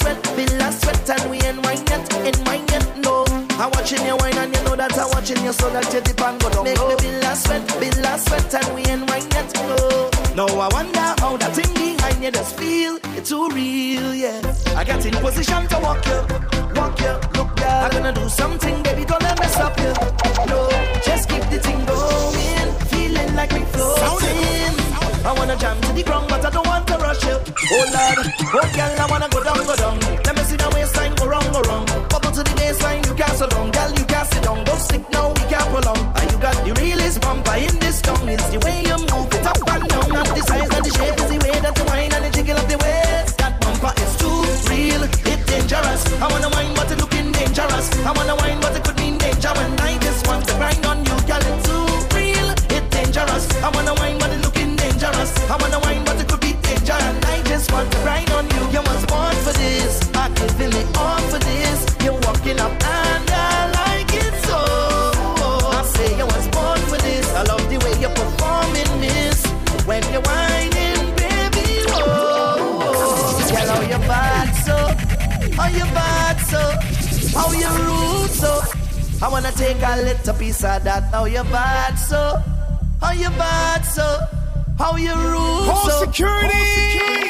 sweat, 0.00 0.22
be 0.36 0.46
last 0.58 0.82
sweat, 0.82 1.10
and 1.10 1.30
we 1.30 1.36
ain't 1.42 1.64
wine 1.64 1.84
yet, 1.88 2.14
ain't 2.24 2.46
wine 2.46 2.66
yet, 2.68 2.86
no. 2.98 3.24
I'm 3.60 3.70
watching 3.72 4.04
you 4.04 4.16
wine 4.16 4.36
and 4.38 4.54
you 4.56 4.62
know 4.64 4.74
that 4.76 4.96
I'm 4.98 5.08
watching 5.10 5.42
you 5.44 5.52
so 5.52 5.68
that 5.70 5.92
you 5.92 6.00
dip 6.00 6.20
and 6.20 6.40
go 6.40 6.48
down. 6.50 6.64
Make 6.64 6.78
me 6.78 6.96
be 6.98 7.10
last 7.20 7.46
sweat, 7.46 7.62
be 7.80 7.90
last 8.02 8.28
sweat, 8.28 8.54
and 8.54 8.74
we 8.74 8.82
ain't 8.86 9.08
wine 9.08 9.28
yet, 9.30 9.52
no. 9.54 10.10
No, 10.34 10.46
I 10.58 10.68
wonder 10.72 11.06
how 11.20 11.36
that 11.36 11.54
thing 11.54 11.72
behind 11.74 12.22
you 12.24 12.30
does 12.30 12.52
feel. 12.52 12.98
It's 13.16 13.28
too 13.28 13.48
real, 13.50 14.14
yeah. 14.14 14.40
I 14.76 14.84
get 14.84 15.04
in 15.04 15.14
position 15.14 15.66
to 15.68 15.78
walk 15.80 16.04
you, 16.06 16.20
walk 16.74 16.98
you, 17.00 17.14
look 17.36 17.54
girl. 17.56 17.84
I'm 17.84 17.90
gonna 17.90 18.12
do 18.12 18.28
something, 18.28 18.82
baby, 18.82 19.04
don't 19.04 19.22
let 19.22 19.38
me 19.38 19.46
stop 19.46 19.76
you. 19.78 19.92
No, 20.48 20.68
just 21.04 21.28
keep 21.28 21.44
the 21.50 21.60
thing 21.60 21.84
going, 21.84 22.68
feeling 22.88 23.34
like 23.36 23.52
we 23.52 23.60
floating. 23.76 24.74
I 25.24 25.34
wanna 25.36 25.56
jam 25.56 25.80
to 25.82 25.92
the 25.92 26.02
ground, 26.02 26.28
but 26.28 26.44
I 26.44 26.50
don't 26.50 26.66
want 26.66 26.86
to 26.88 26.96
rush 26.98 27.22
you. 27.24 27.38
Oh 27.70 27.86
Lord, 27.94 28.26
oh 28.26 28.68
girl, 28.74 28.92
I 28.98 29.06
wanna 29.08 29.28
go 29.28 29.42
down, 29.42 29.62
go 29.64 29.76
down. 29.76 29.98
Let 30.26 30.34
me 30.36 30.42
see 30.42 30.56
the 30.56 30.68
waistline 30.74 31.14
go 31.14 31.26
wrong, 31.26 31.46
go 31.52 31.60
wrong. 31.62 31.86
Bubble 32.10 32.32
to 32.32 32.42
the 32.42 32.54
baseline, 32.58 33.06
you 33.06 33.14
can't 33.14 33.36
so 33.38 33.46
long, 33.54 33.70
girl, 33.70 33.90
you 33.94 34.04
can't 34.04 34.26
sit 34.28 34.42
down. 34.42 34.64
Don't 34.64 34.80
stick 34.80 35.04
now, 35.10 35.28
we 35.30 35.42
can't 35.46 35.68
prolong. 35.70 36.02
And 36.18 36.26
you 36.32 36.38
got 36.38 36.56
the 36.66 36.72
realest 36.82 37.20
bumper 37.22 37.54
in 37.54 37.78
this 37.78 38.02
town. 38.02 38.28
It's 38.28 38.48
the 38.50 38.58
way 38.66 38.82
you 38.82 38.98
move 39.14 39.30
it 39.30 39.46
up 39.46 39.62
and 39.62 39.88
down, 39.88 40.10
and 40.10 40.28
the 40.34 40.42
size 40.42 40.70
and 40.74 40.84
the 40.84 40.90
shape 40.90 41.18
is 41.22 41.28
the 41.30 41.38
way 41.38 41.54
that 41.62 41.74
you 41.78 41.84
whine 41.86 42.12
and 42.12 42.24
the 42.26 42.30
jiggle 42.34 42.58
of 42.58 42.66
the 42.66 42.78
waist. 42.82 43.38
That 43.38 43.54
bumper 43.62 43.92
is 43.94 44.12
too 44.18 44.38
real, 44.66 45.02
it's 45.06 45.44
dangerous. 45.46 46.02
I 46.18 46.26
wanna 46.28 46.50
whine, 46.50 46.74
but 46.74 46.90
it 46.90 46.98
looking 46.98 47.30
dangerous. 47.30 47.86
I 48.02 48.10
wanna 48.10 48.34
wanna 79.42 79.56
take 79.56 79.82
a 79.82 79.96
little 80.02 80.34
piece 80.34 80.64
of 80.64 80.84
that. 80.84 81.02
How 81.12 81.24
you 81.24 81.42
bad 81.44 81.94
so? 81.94 82.40
How 83.00 83.12
you 83.12 83.28
bad 83.30 83.82
so? 83.82 84.18
How 84.78 84.96
you 84.96 85.14
rude 85.14 85.68
Home 85.68 85.90
so? 85.90 86.04
security. 86.04 87.28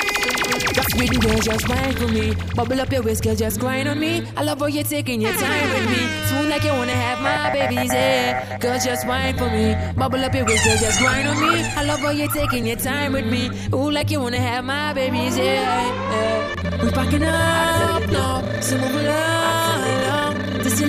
Just 0.74 0.94
with 0.98 1.10
the 1.10 1.18
girl, 1.20 1.38
just 1.38 1.68
wine 1.68 1.94
for 1.96 2.08
me. 2.08 2.34
Bubble 2.54 2.80
up 2.80 2.92
your 2.92 3.02
waist, 3.02 3.22
girl, 3.22 3.34
just 3.34 3.58
grind 3.60 3.88
on 3.88 3.98
me. 3.98 4.26
I 4.36 4.42
love 4.42 4.58
how 4.60 4.66
you're 4.66 4.84
taking 4.84 5.22
your 5.22 5.32
time 5.32 5.68
with 5.72 5.88
me. 5.90 6.26
Smooth 6.28 6.50
like 6.50 6.64
you 6.64 6.72
wanna 6.72 6.92
have 6.92 7.20
my 7.20 7.50
babies, 7.52 7.92
yeah. 7.92 8.58
Girl, 8.58 8.78
just 8.78 9.06
wine 9.06 9.36
for 9.36 9.48
me. 9.50 9.74
Bubble 9.96 10.22
up 10.24 10.34
your 10.34 10.44
waist, 10.44 10.64
girl, 10.64 10.76
just 10.76 10.98
grind 10.98 11.28
on 11.28 11.40
me. 11.40 11.62
I 11.76 11.84
love 11.84 12.00
how 12.00 12.10
you're 12.10 12.28
taking 12.28 12.66
your 12.66 12.76
time 12.76 13.12
with 13.12 13.26
me. 13.26 13.50
Ooh, 13.72 13.90
like 13.90 14.10
you 14.10 14.20
wanna 14.20 14.40
have 14.40 14.64
my 14.64 14.92
babies, 14.92 15.38
yeah. 15.38 15.44
yeah. 15.44 16.84
We 16.84 16.90
packing 16.90 17.24
up 17.24 18.06
now, 18.10 18.60
so 18.60 18.76
move 18.78 18.94
along. 18.96 20.62
This 20.62 20.74
is 20.74 20.80
the 20.80 20.86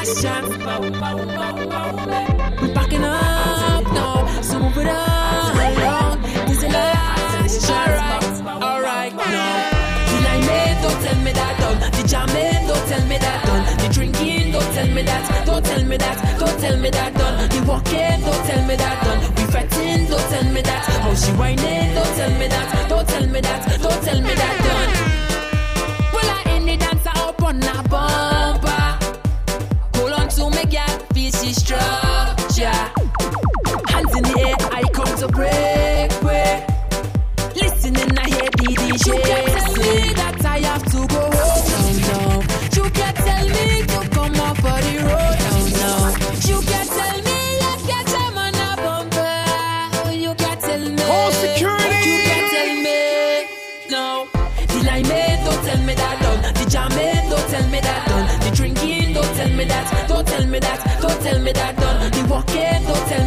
We 0.00 0.06
packing 2.72 3.04
up 3.04 3.84
it. 4.78 4.86
This 6.48 6.62
is. 6.62 6.72
Alright, 8.46 9.12
limelight, 10.24 10.76
don't 10.80 11.00
tell 11.04 11.18
me 11.22 11.32
that 11.32 11.54
done. 11.60 11.78
The 11.92 12.02
jamming, 12.08 12.66
don't 12.66 12.88
tell 12.88 13.04
me 13.08 13.18
that. 13.18 13.44
The 13.78 13.88
drinking, 13.92 14.52
don't 14.52 14.72
tell 14.72 14.88
me 14.88 15.02
that. 15.02 15.44
Don't 15.44 15.64
tell 15.64 15.84
me 15.84 15.96
that. 15.98 16.38
Don't 16.40 16.58
tell 16.58 16.76
me 16.78 16.90
that. 16.90 17.14
The 17.50 17.62
walking, 17.68 18.20
don't 18.22 18.44
tell 18.46 18.66
me 18.66 18.76
that. 18.76 19.04
We 19.36 19.44
don't 20.08 20.28
tell 20.30 20.44
me 20.50 20.62
that. 20.62 20.84
How 21.02 21.14
she 21.14 21.32
whining, 21.32 21.94
don't 21.94 22.16
tell 22.16 22.30
me 22.38 22.48
that. 22.48 22.88
Don't 22.88 23.06
tell 23.06 23.26
me 23.26 23.40
that. 23.42 23.82
Don't 23.82 24.02
tell 24.02 24.20
me 24.22 24.34
that 24.34 24.70
in 26.56 26.64
the 26.66 26.76
dancer 26.76 27.10
up 27.16 27.42
on 27.42 27.62
a 27.62 27.82
bumper. 27.88 28.89
Feel 31.52 31.66
she 31.66 31.89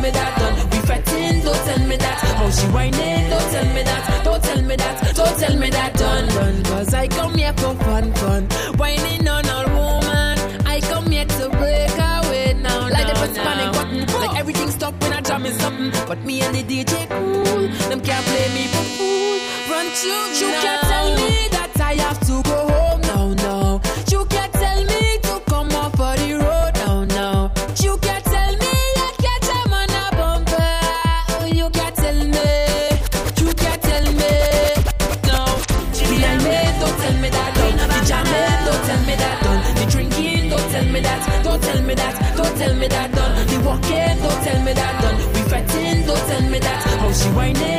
me 0.03 0.11
that 0.11 0.37
done. 0.37 0.69
We 0.69 0.79
fretting, 0.85 1.41
don't 1.45 1.61
tell 1.65 1.87
me 1.87 1.95
that. 1.95 2.19
How 2.19 2.49
she 2.49 2.67
whining, 2.67 3.29
don't 3.29 3.49
tell 3.53 3.67
me 3.73 3.83
that. 3.83 4.23
Don't 4.25 4.43
tell 4.43 4.61
me 4.61 4.75
that. 4.75 5.15
Don't 5.15 5.39
tell 5.39 5.55
me 5.57 5.69
that 5.69 5.93
done, 5.97 6.27
done. 6.27 6.63
Cause 6.63 6.93
I 6.93 7.07
come 7.07 7.35
here 7.35 7.53
for 7.53 7.73
fun, 7.85 8.13
fun. 8.13 8.43
Whining 8.79 9.27
on 9.27 9.45
a 9.45 9.59
woman. 9.77 10.35
I 10.67 10.81
come 10.81 11.07
here 11.09 11.25
to 11.25 11.49
break 11.61 11.95
away 12.13 12.53
now. 12.61 12.89
Like 12.89 13.07
the 13.07 13.15
first 13.15 13.35
panic 13.35 13.71
button. 13.77 14.01
Like 14.21 14.37
everything 14.37 14.69
stop 14.71 14.93
when 15.01 15.13
I 15.13 15.21
jam 15.21 15.45
in 15.45 15.53
something. 15.53 15.91
But 16.07 16.19
me 16.25 16.41
and 16.41 16.53
the 16.53 16.63
DJ 16.63 17.07
cool. 17.07 17.67
Them 17.89 18.01
can't 18.01 18.25
play 18.25 18.47
me 18.57 18.67
for 18.73 18.85
fool. 18.95 19.39
Run 19.71 19.87
to 20.01 20.13
you 20.39 20.49
can't 20.63 20.81
tell 20.91 21.15
me 21.15 21.52
that. 47.33 47.63
How 47.63 47.72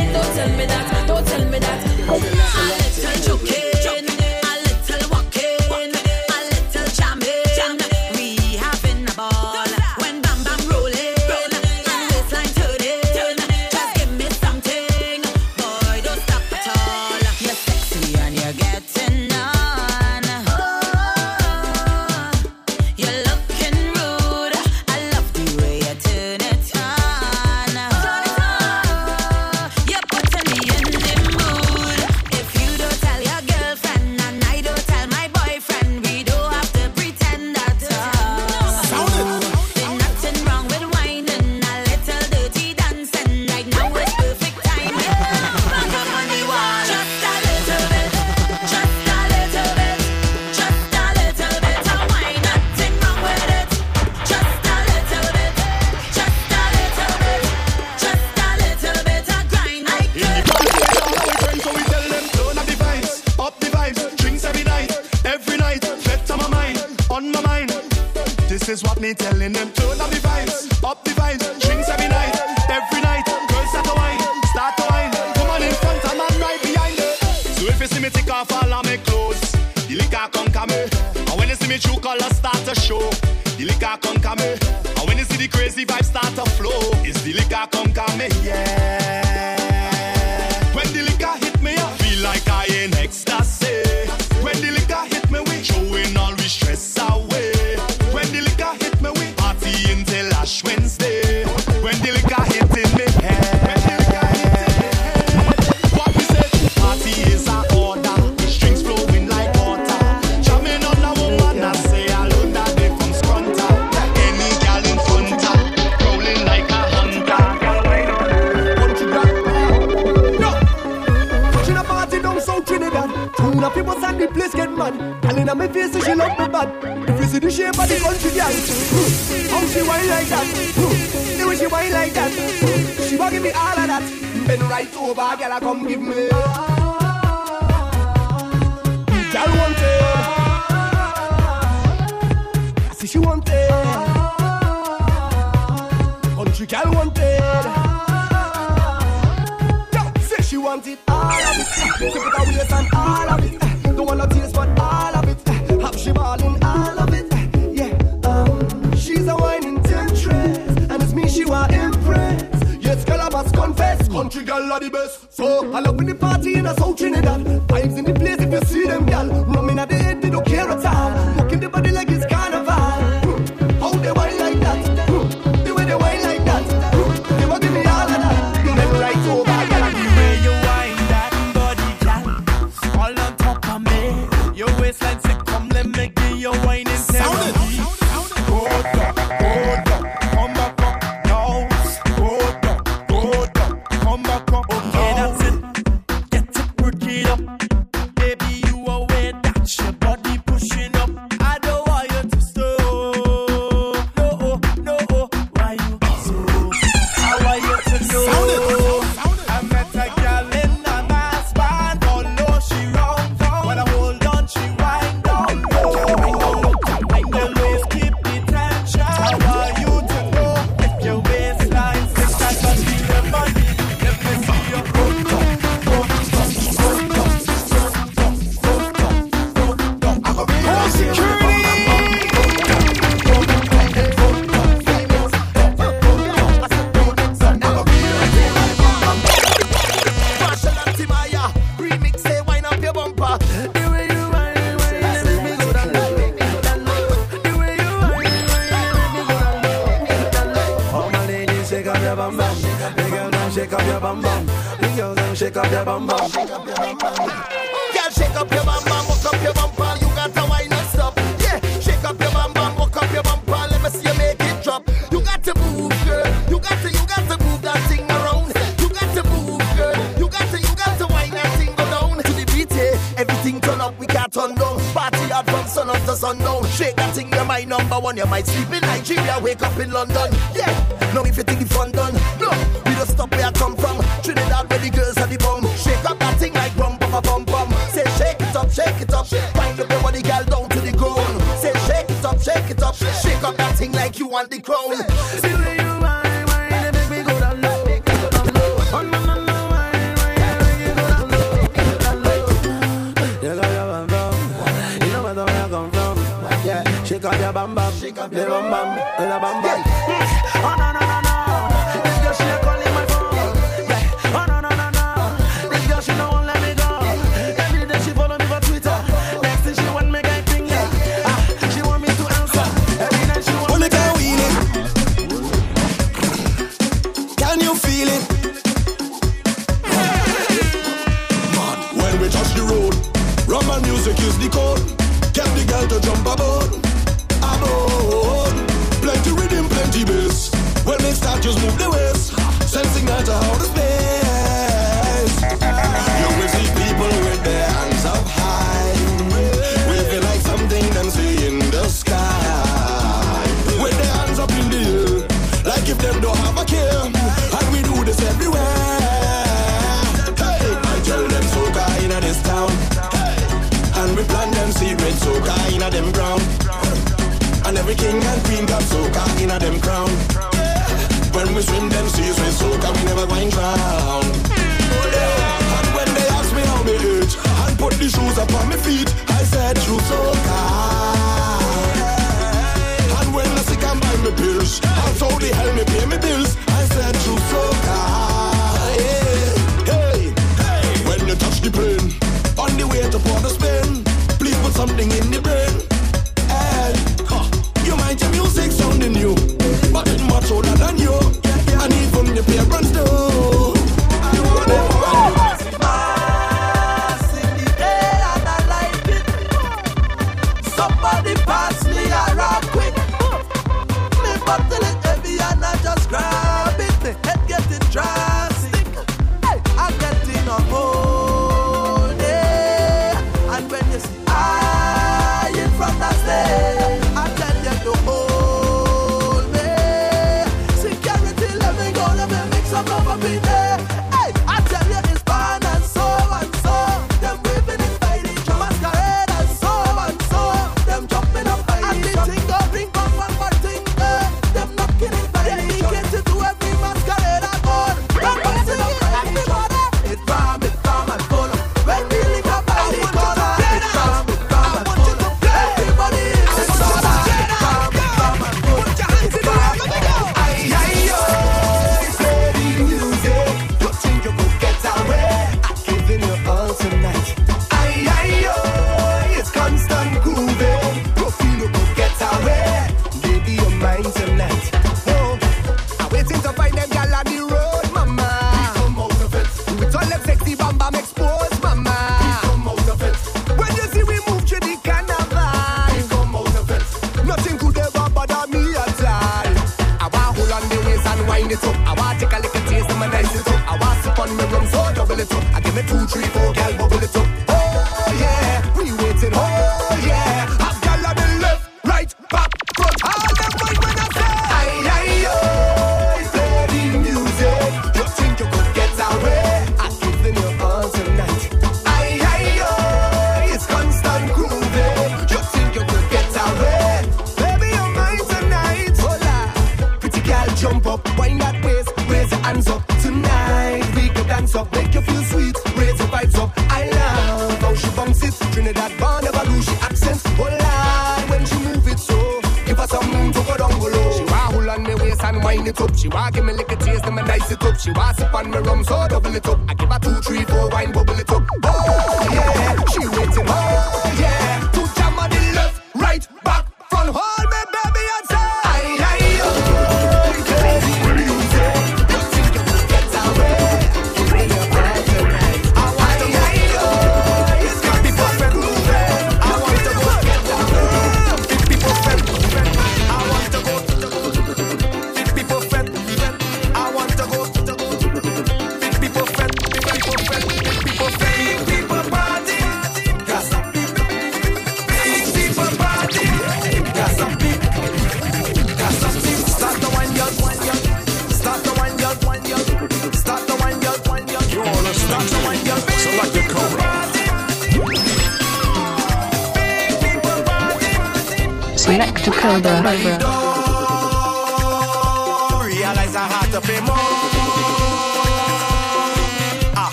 are 164.74 164.80
the 164.80 164.90
best. 164.90 165.32
So 165.32 165.72
I 165.72 165.80
love 165.80 165.96
when 165.96 166.06
the 166.06 166.14
party 166.14 166.54
in 166.54 166.66
a 166.66 166.74
South 166.74 166.98
Trinidad. 166.98 167.44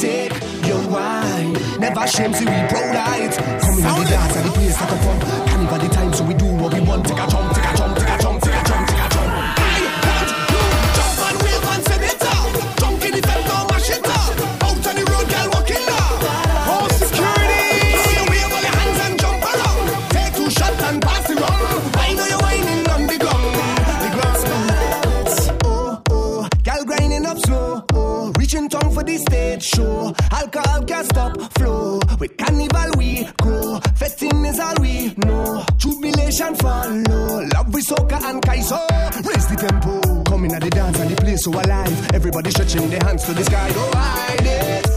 Take 0.00 0.32
your 0.66 0.80
wine. 0.88 1.52
Never 1.78 2.06
shame, 2.06 2.32
see 2.32 2.46
we 2.46 2.52
of 2.52 2.72
it. 3.20 3.36
Come 3.60 3.78
in 3.78 3.84
the 3.84 4.06
dance 4.08 4.36
and 4.36 4.46
the 4.46 4.52
place 4.52 4.76
that 4.78 4.88
come 4.88 4.98
from. 4.98 5.20
Carnival 5.48 5.78
the 5.78 5.88
time, 5.94 6.12
so 6.14 6.24
we 6.24 6.34
do 6.34 6.46
what 6.46 6.72
we 6.72 6.80
want. 6.80 7.06
Take 7.06 7.18
a 7.18 7.26
Jubilation 36.40 36.54
follow. 36.56 37.44
Love 37.54 37.74
with 37.74 37.86
soca 37.86 38.22
and 38.22 38.42
kaiso. 38.42 38.78
Raise 39.26 39.46
the 39.48 39.56
tempo. 39.56 40.22
Coming 40.24 40.52
at 40.54 40.62
the 40.62 40.70
dance 40.70 40.98
and 40.98 41.10
the 41.10 41.16
place 41.20 41.44
so 41.44 41.50
alive. 41.50 42.14
Everybody 42.14 42.50
stretching 42.50 42.88
their 42.88 43.00
hands 43.02 43.24
to 43.24 43.34
the 43.34 43.44
sky. 43.44 43.70
Oh, 43.74 43.90
I 43.94 44.36
did. 44.42 44.89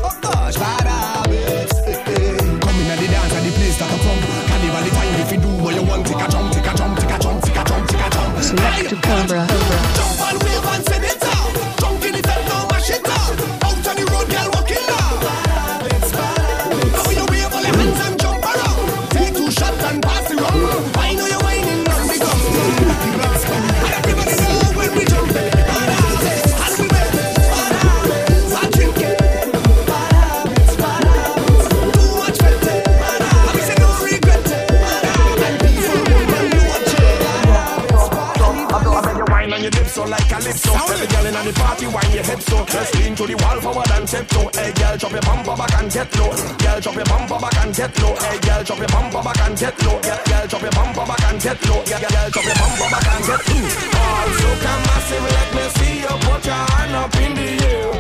Just 42.74 42.96
lean 42.98 43.14
to 43.14 43.28
the 43.28 43.36
wall 43.38 43.62
forward 43.62 43.92
and 43.92 44.08
tiptoe. 44.08 44.50
Hey 44.50 44.74
girl, 44.74 44.98
drop 44.98 45.12
your 45.12 45.22
bumper 45.22 45.56
back 45.56 45.78
and 45.78 45.92
get 45.94 46.10
low. 46.18 46.34
Girl, 46.58 46.80
drop 46.82 46.96
your 46.96 47.06
bumper 47.06 47.38
back 47.38 47.58
and 47.62 47.76
get 47.76 47.94
low. 48.02 48.16
Hey 48.18 48.40
girl, 48.42 48.64
drop 48.66 48.80
your 48.82 48.88
bumper 48.90 49.22
back 49.22 49.42
and 49.46 49.56
get 49.62 49.78
low. 49.86 50.02
Girl, 50.02 50.18
girl, 50.26 50.48
drop 50.50 50.62
your 50.66 50.72
bumper 50.74 51.06
back 51.06 51.22
and 51.30 51.38
get 51.38 51.62
low. 51.70 51.86
Girl, 51.86 52.02
girl, 52.02 52.30
drop 52.34 52.46
your 52.50 52.58
bumper 52.58 52.90
back 52.90 53.06
and 53.14 53.26
get 53.30 53.46
low. 53.46 53.62
All 53.94 54.26
so 54.42 54.50
come 54.66 54.82
massive, 54.90 55.22
let 55.22 55.50
me 55.54 55.66
see 55.78 56.02
you 56.02 56.18
put 56.26 56.42
your 56.50 56.66
hand 56.74 56.98
up 56.98 57.14
in 57.22 57.32
the 57.38 57.62
air. 57.62 57.94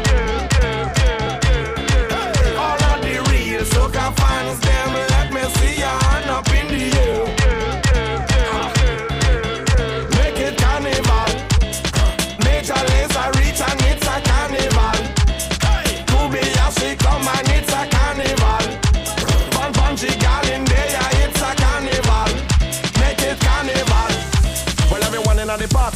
All 2.58 2.82
of 2.82 2.98
the 3.06 3.14
real 3.30 3.62
soca 3.70 4.10
fans, 4.18 4.58
them 4.58 4.90
let 5.14 5.30
me 5.38 5.44
see 5.54 5.86
your 5.86 5.98
hand 6.02 6.34
up 6.34 6.50
in 6.50 6.66
the 6.74 6.98
air. 6.98 7.43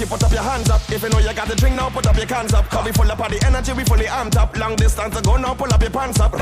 Put 0.08 0.24
up 0.24 0.32
your 0.32 0.42
hands 0.42 0.70
up. 0.70 0.82
If 0.90 1.04
you 1.04 1.10
know 1.10 1.20
you 1.20 1.34
got 1.34 1.48
the 1.48 1.56
drink 1.56 1.76
now, 1.76 1.90
put 1.90 2.08
up 2.08 2.16
your 2.16 2.26
cans 2.26 2.54
up. 2.54 2.70
Cause 2.70 2.86
we 2.86 2.92
full 2.92 3.12
up 3.12 3.20
of 3.20 3.30
the 3.30 3.40
energy, 3.46 3.74
we 3.74 3.84
fully 3.84 4.06
amped 4.06 4.36
up. 4.36 4.56
Long 4.58 4.76
distance 4.76 5.16
to 5.16 5.22
go 5.22 5.36
now, 5.38 5.54
pull 5.54 5.72
up 5.72 5.82
your 5.82 5.92
pants 5.92 6.20
up. 6.20 6.34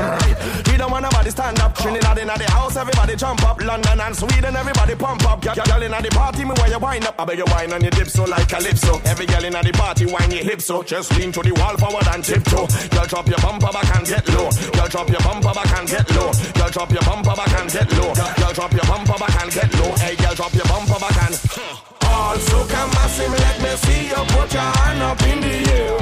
We 0.66 0.76
don't 0.76 0.90
want 0.90 1.02
nobody 1.02 1.30
stand 1.30 1.58
up. 1.60 1.74
Trinidad 1.74 2.18
in 2.18 2.28
the 2.28 2.48
house, 2.50 2.76
everybody 2.76 3.16
jump 3.16 3.42
up. 3.42 3.60
London 3.60 4.00
and 4.00 4.16
Sweden, 4.16 4.56
everybody 4.56 4.94
pump 4.94 5.26
up. 5.26 5.42
Girl, 5.42 5.54
girl 5.54 5.82
in 5.82 5.90
the 5.90 6.10
party, 6.14 6.44
me 6.44 6.54
where 6.56 6.70
you 6.70 6.78
wind 6.78 7.06
up. 7.06 7.14
I 7.18 7.24
beg 7.24 7.38
you 7.38 7.44
wine 7.48 7.72
on 7.72 7.82
your 7.82 7.90
dip 7.90 8.08
so 8.08 8.24
like 8.24 8.48
calypso. 8.48 9.00
Every 9.04 9.26
girl 9.26 9.44
in 9.44 9.52
the 9.52 9.72
party, 9.74 10.06
wine 10.06 10.30
your 10.30 10.44
hips 10.44 10.66
so. 10.66 10.82
Just 10.82 11.16
lean 11.18 11.32
to 11.32 11.42
the 11.42 11.52
wall 11.58 11.76
forward 11.76 12.06
and 12.14 12.22
tiptoe. 12.22 12.66
Girl, 12.94 13.06
drop 13.06 13.26
your 13.28 13.38
bumper 13.38 13.72
back 13.72 13.88
and 13.96 14.06
get 14.06 14.28
low. 14.30 14.50
Girl, 14.72 14.88
drop 14.88 15.08
your 15.10 15.20
bumper 15.20 15.52
back 15.52 15.72
and 15.78 15.88
get 15.88 16.08
low. 16.14 16.30
Girl, 16.54 16.70
drop 16.70 16.90
your 16.90 17.02
bumper 17.02 17.34
back 17.34 17.52
and 17.58 17.70
get 17.70 17.90
low. 17.98 18.14
Girl, 18.14 18.52
drop 18.52 18.72
your 18.72 18.86
bumper 18.86 19.18
back 19.18 19.42
and 19.42 19.50
get 19.50 19.70
low. 19.80 19.92
Hey, 19.96 20.14
girl, 20.16 20.34
drop 20.34 20.54
your 20.54 20.66
bumper 20.66 20.98
back 21.00 21.16
and. 21.26 22.05
All 22.26 22.34
soca 22.38 22.92
massive, 22.94 23.30
let 23.38 23.62
me 23.62 23.70
see 23.84 24.08
you 24.08 24.22
put 24.34 24.52
your 24.52 24.62
hand 24.62 25.00
up 25.00 25.22
in 25.22 25.40
the 25.40 25.56
air. 25.78 25.94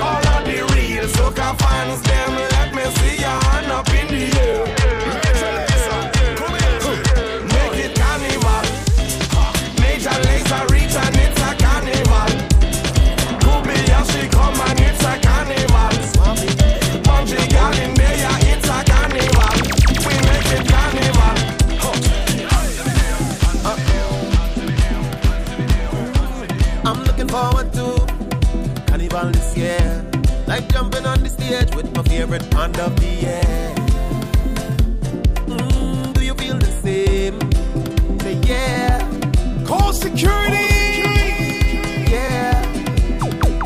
All 0.00 0.26
of 0.34 0.44
the 0.44 0.58
real 0.72 1.06
soca 1.08 1.48
fans, 1.58 2.00
them 2.02 2.55
forward 27.36 27.70
to 27.78 27.86
Carnival 28.86 29.28
this 29.36 29.50
year. 29.56 29.84
Like 30.46 30.64
jumping 30.72 31.04
on 31.04 31.22
the 31.22 31.28
stage 31.28 31.74
with 31.76 31.88
my 31.94 32.02
favorite 32.04 32.48
band 32.50 32.78
of 32.78 32.92
the 33.00 33.10
year. 33.24 33.74
Mm, 35.52 36.14
do 36.14 36.20
you 36.28 36.34
feel 36.40 36.58
the 36.66 36.72
same? 36.84 37.38
Say 38.22 38.36
yeah. 38.50 38.94
Call 39.68 39.92
security. 39.92 40.64
Yeah. 42.14 42.62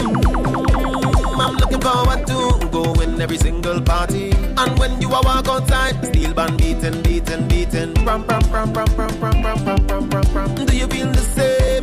Mm, 0.02 1.38
I'm 1.44 1.54
looking 1.62 1.82
forward 1.88 2.22
to 2.32 2.38
going 2.78 3.20
every 3.20 3.38
single 3.38 3.80
party. 3.82 4.32
And 4.60 4.78
when 4.80 5.00
you 5.00 5.08
a 5.18 5.20
walk 5.28 5.46
outside, 5.46 5.96
steel 6.08 6.34
band 6.34 6.58
beating, 6.58 7.02
beating, 7.02 7.46
beating. 7.46 7.94
Ram, 8.06 8.26
ram, 8.26 8.44
ram, 8.54 8.72
ram, 8.72 8.90
ram, 8.96 9.14
ram, 9.22 9.38
ram, 9.44 9.86
ram, 9.86 10.10
ram, 10.10 10.26
ram. 10.34 10.66
Do 10.66 10.76
you 10.76 10.88
feel 10.88 11.10
the 11.18 11.24
same? 11.38 11.79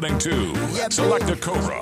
Listening 0.00 0.18
to 0.18 0.90
Selecta 0.90 1.36
Cobra. 1.36 1.79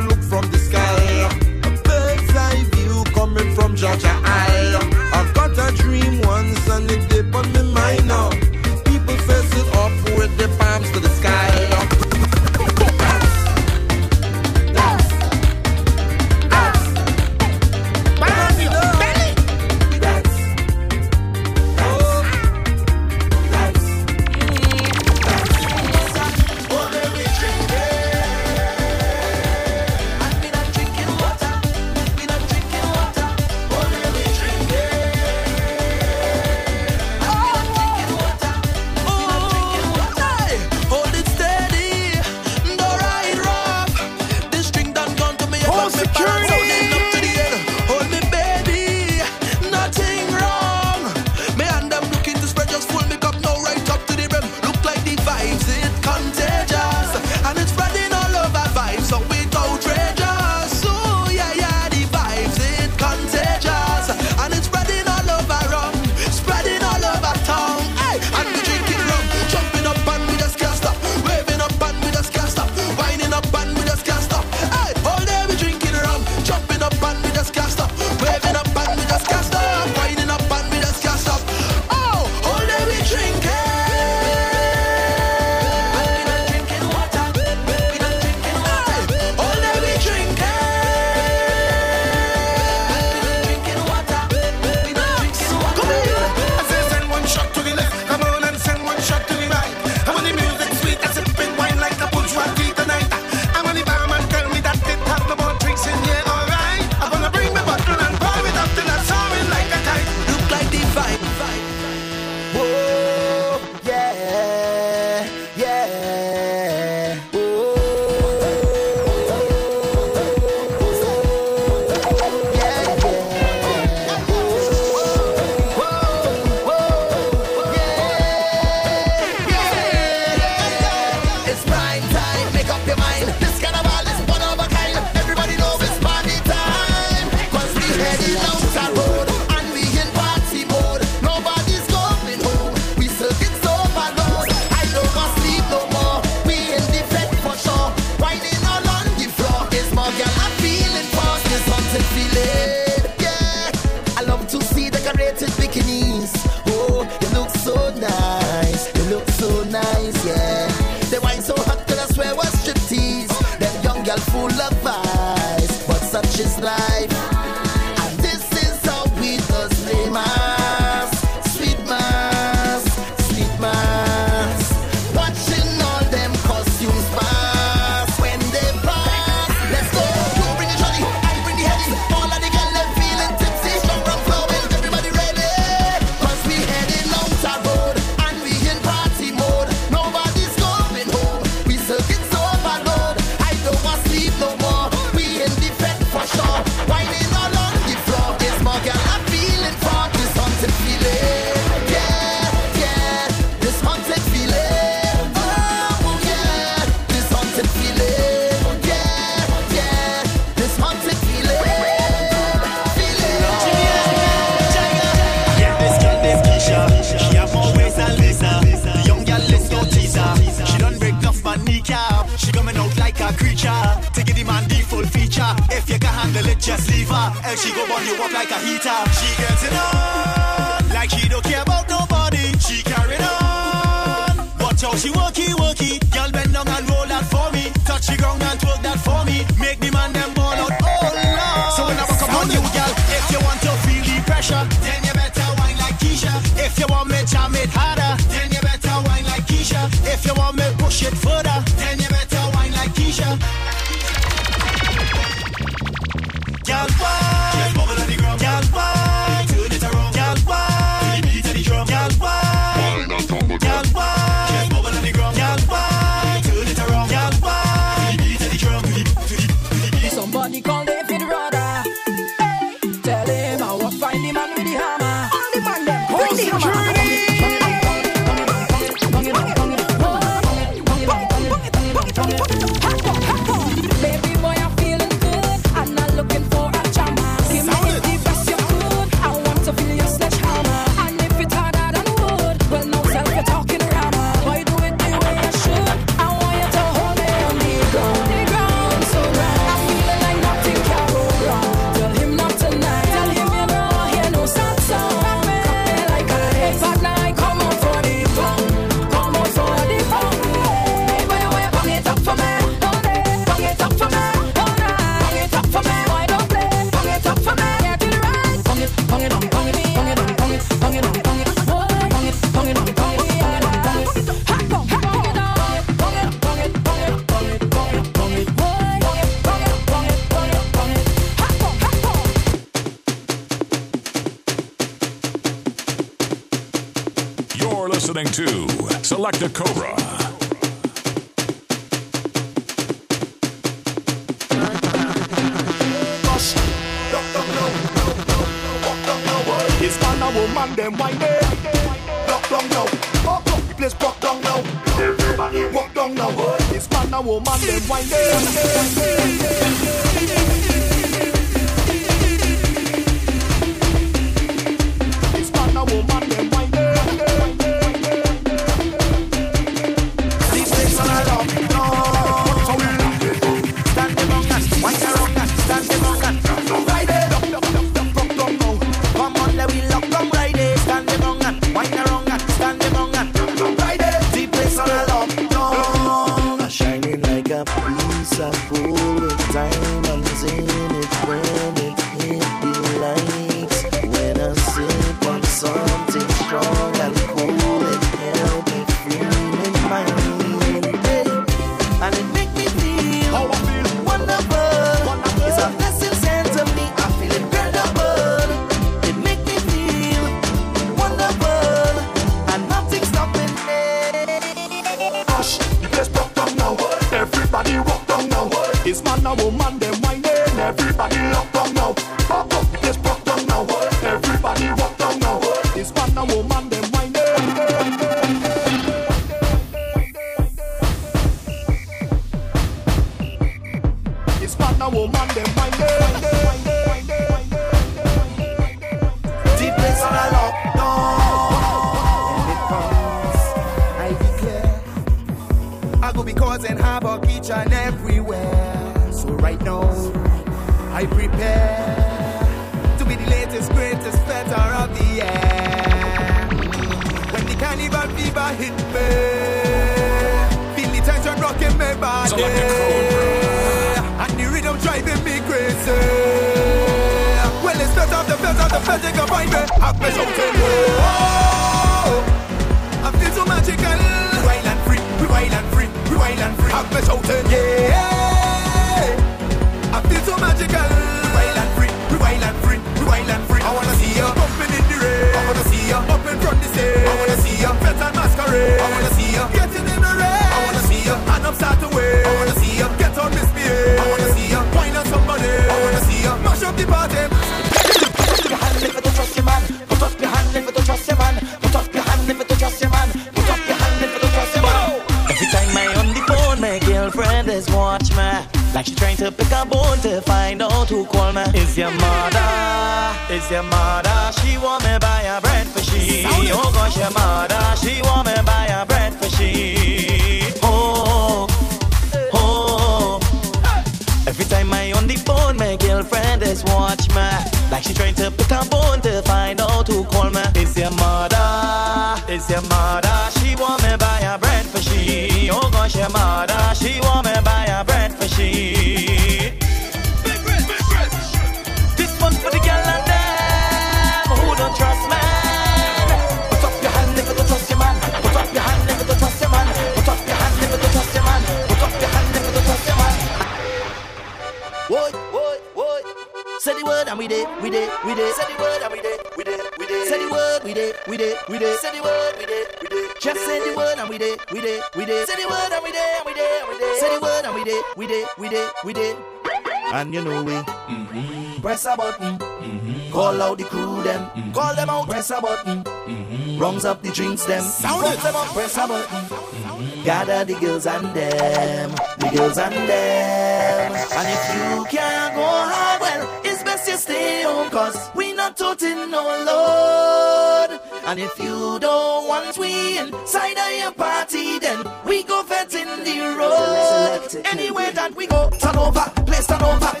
drinks 577.13 577.45
them. 577.45 577.63
Sound 577.63 578.05
it. 578.05 578.19
them 578.19 578.35
up, 578.35 578.47
press 578.47 578.77
a 578.77 578.87
button. 578.87 579.07
Mm-hmm. 579.07 580.03
Gather 580.03 580.45
the 580.45 580.59
girls 580.59 580.85
and 580.85 581.05
them, 581.15 581.91
the 582.17 582.31
girls 582.35 582.57
and 582.57 582.73
them. 582.73 583.91
And 583.91 584.27
if 584.35 584.43
you 584.55 584.85
can't 584.85 585.35
go 585.35 585.45
hard, 585.45 586.01
well, 586.01 586.41
it's 586.43 586.63
best 586.63 586.87
you 586.87 586.97
stay 586.97 587.43
home, 587.43 587.69
cause 587.69 588.09
we 588.15 588.33
not 588.33 588.57
toting 588.57 589.11
no 589.11 589.23
load. 589.23 590.79
And 591.05 591.19
if 591.19 591.37
you 591.39 591.79
don't 591.79 592.27
want 592.27 592.57
we 592.57 592.97
inside 592.97 593.57
of 593.57 593.79
your 593.79 593.91
party, 593.91 594.59
then 594.59 594.83
we 595.05 595.23
go 595.23 595.43
fetting 595.43 596.03
the 596.03 596.35
road. 596.37 597.45
Anywhere 597.45 597.91
that 597.91 598.15
we 598.15 598.27
go, 598.27 598.49
turn 598.59 598.77
over, 598.77 599.03
place 599.25 599.47
turn 599.47 599.61
over. 599.61 600.00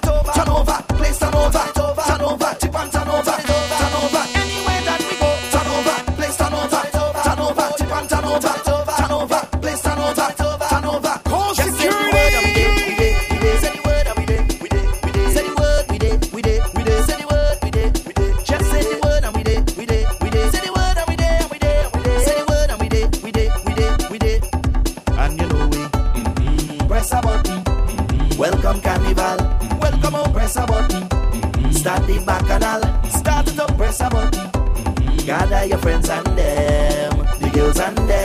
grande. 37.95 38.20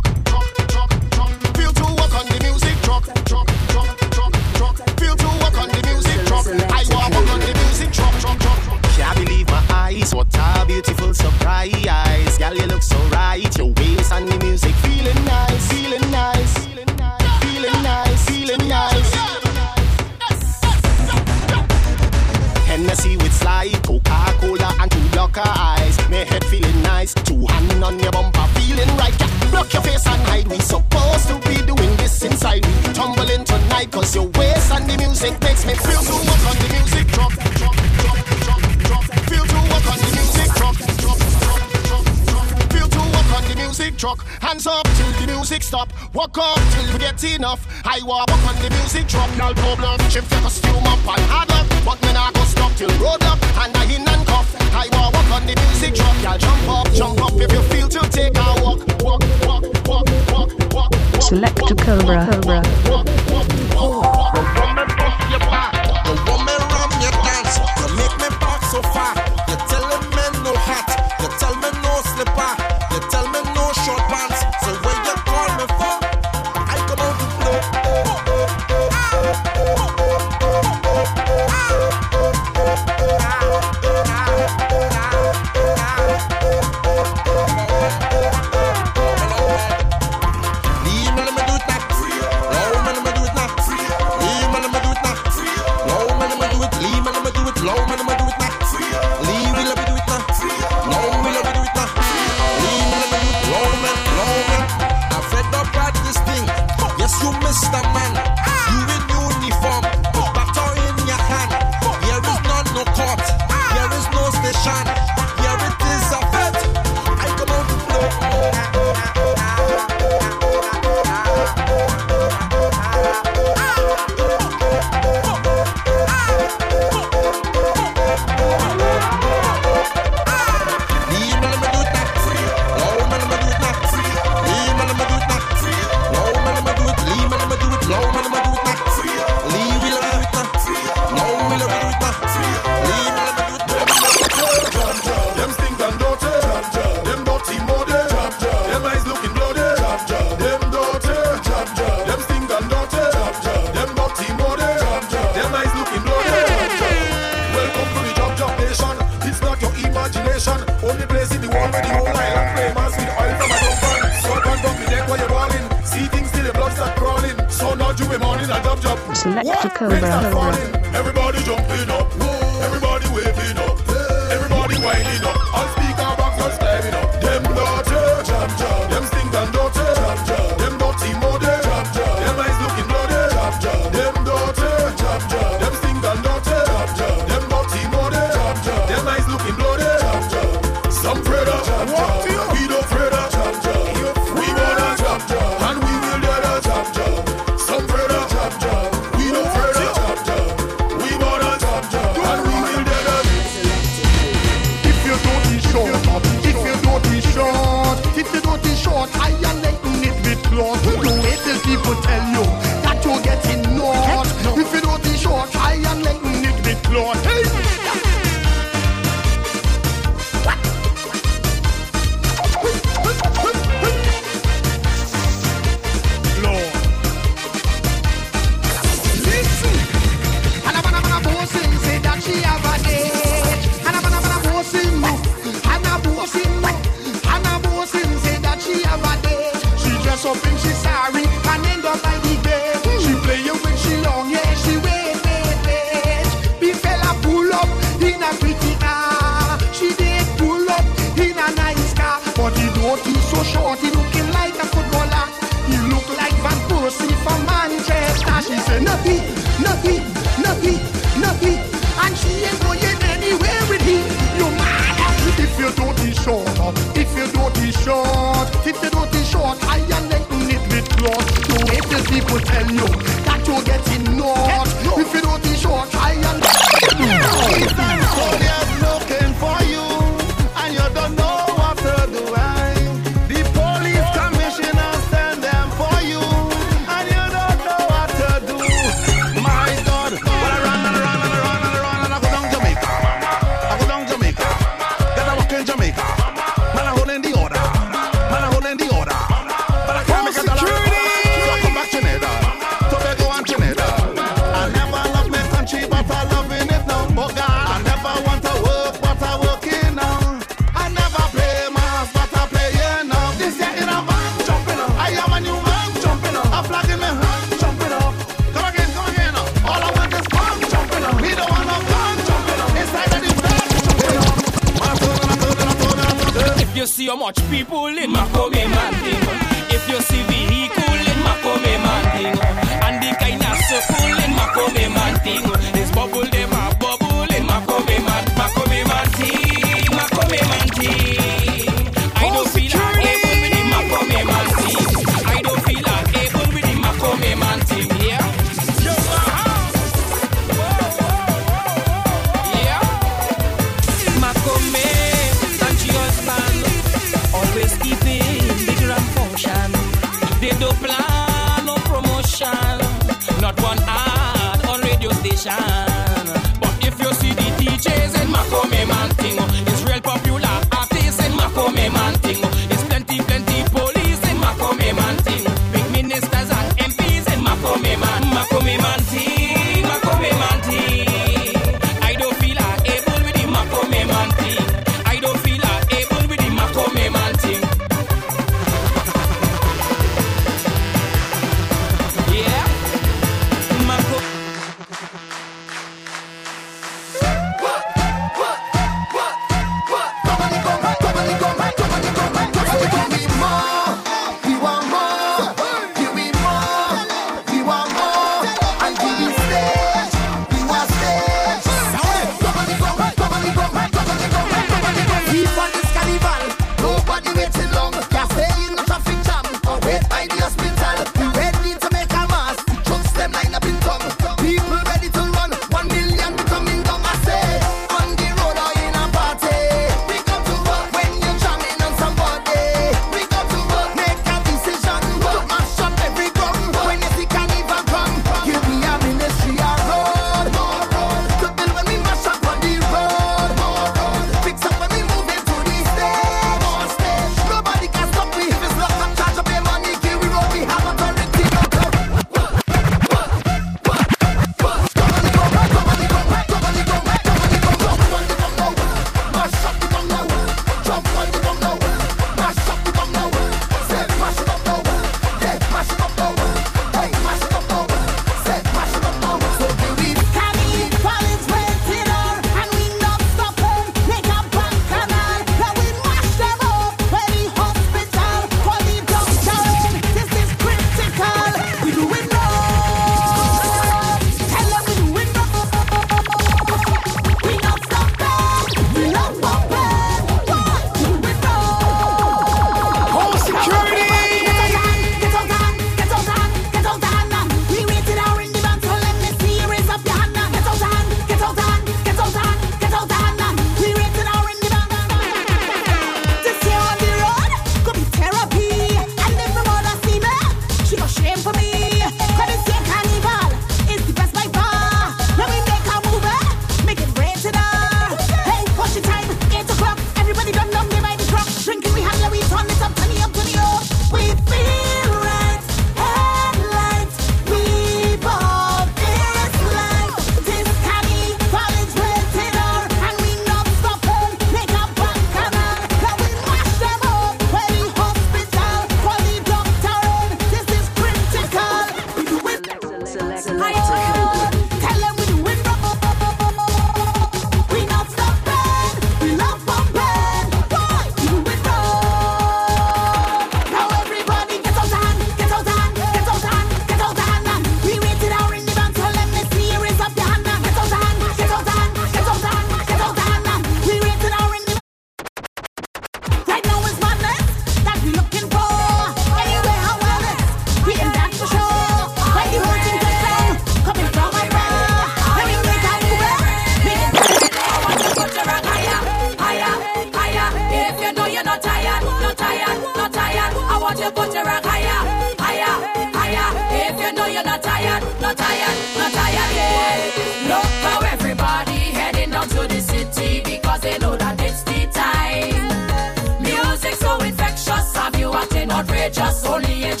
Just 599.11 599.45
only 599.45 599.91
on 599.91 600.00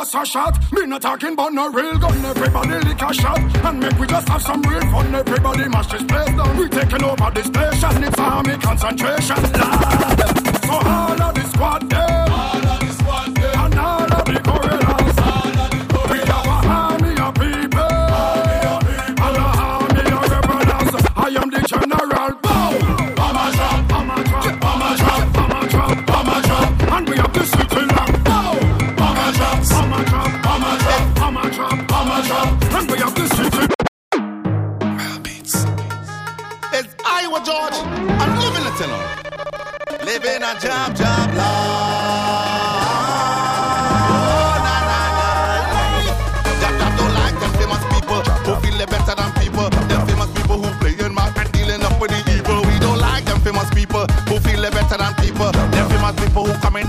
bust 0.00 0.14
a 0.14 0.24
shot, 0.24 0.72
me 0.72 0.86
not 0.86 1.02
talking 1.02 1.34
about 1.34 1.52
no 1.52 1.68
real 1.68 1.98
gun. 1.98 2.24
Everybody 2.24 2.88
lick 2.88 3.02
a 3.02 3.12
shot 3.12 3.38
and 3.38 3.80
make 3.80 3.98
we 3.98 4.06
just 4.06 4.28
have 4.30 4.42
some 4.42 4.62
real 4.62 4.80
fun. 4.92 5.14
Everybody 5.14 5.68
mash 5.68 5.88
this 5.88 6.02
place 6.04 6.34
down. 6.38 6.56
We 6.56 6.68
taking 6.68 7.04
over 7.04 7.30
this 7.34 7.46
station. 7.46 8.04
It's 8.04 8.18
army 8.18 8.56
concentration. 8.56 9.42
Lord. 9.60 10.60
So 10.68 10.76
all 10.94 11.22
of 11.22 11.34
the 11.34 11.44
squad 11.52 11.90
them, 11.90 12.19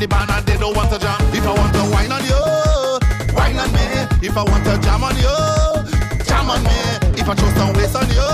the 0.01 0.07
band 0.07 0.31
and 0.31 0.45
they 0.47 0.57
don't 0.57 0.75
want 0.75 0.89
to 0.89 0.97
jam. 0.97 1.13
If 1.29 1.45
I 1.45 1.53
want 1.53 1.73
to 1.77 1.85
wine 1.93 2.09
on 2.09 2.25
you, 2.25 2.41
wine 3.37 3.53
on 3.61 3.69
me. 3.69 3.85
If 4.25 4.33
I 4.33 4.41
want 4.41 4.65
to 4.65 4.73
jam 4.81 5.05
on 5.05 5.13
you, 5.13 5.37
jam 6.25 6.49
on 6.49 6.57
me. 6.65 6.73
If 7.21 7.29
I 7.29 7.37
show 7.37 7.49
some 7.53 7.69
waist 7.77 7.93
on 7.93 8.09
you, 8.09 8.25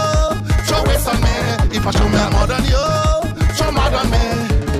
show 0.63 0.79
waist 0.87 1.11
on 1.11 1.19
me. 1.19 1.35
If 1.75 1.83
I 1.83 1.91
show 1.91 2.07
me 2.07 2.23
more 2.31 2.47
than 2.47 2.63
you, 2.71 2.79
show 3.51 3.67
more 3.75 3.91
than 3.91 4.07
me. 4.07 4.23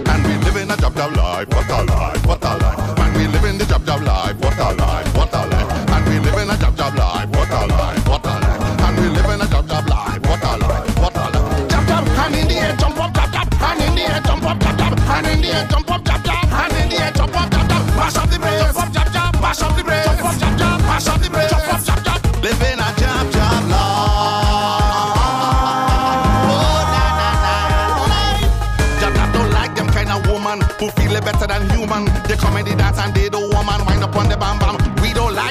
And 0.08 0.20
we 0.24 0.40
live 0.48 0.56
in 0.56 0.72
a 0.72 0.78
job 0.80 0.96
job 0.96 1.12
life, 1.12 1.52
what 1.52 1.68
a 1.68 1.84
life, 1.84 2.24
what 2.24 2.44
a 2.48 2.52
life. 2.56 2.80
And 3.04 3.12
we 3.20 3.28
live 3.36 3.44
in 3.44 3.58
the 3.60 3.66
job 3.68 3.84
job 3.84 4.02
life, 4.08 4.40
what 4.40 4.56
a 4.56 4.72
life, 4.72 5.12
what 5.12 5.34
a 5.36 5.42
life. 5.44 5.92
And 5.92 6.04
we 6.08 6.16
live 6.24 6.40
in 6.40 6.50
a 6.50 6.56
job 6.56 6.72
job 6.80 6.96
life, 6.96 7.28
what 7.36 7.52
a 7.52 7.68
life, 7.68 8.08
what 8.08 8.24
a 8.24 8.34
life. 8.40 8.64
And 8.88 8.96
we 8.96 9.06
live 9.12 9.28
in 9.28 9.42
a 9.44 9.48
job 9.52 9.68
job 9.68 9.84
life, 9.92 10.24
what 10.24 10.40
a 10.40 10.52
life, 10.56 11.00
what 11.04 11.16
a 11.20 11.26
life. 11.36 11.68
Jab 11.68 11.84
jab, 11.84 12.08
hand 12.16 12.36
in 12.40 12.48
the 12.48 12.56
air, 12.56 12.72
jump 12.80 12.96
up, 12.96 13.12
jab 13.12 13.28
jab, 13.36 13.54
hand 13.60 13.82
in 13.84 13.92
the 13.92 14.04
air, 14.08 14.22
jump 14.24 14.48
up, 14.48 14.56
jab 14.64 14.78
jab, 14.80 15.00
hand 15.04 15.28
in 15.28 15.42
the 15.44 15.52
air, 15.52 15.68
jump 15.68 15.87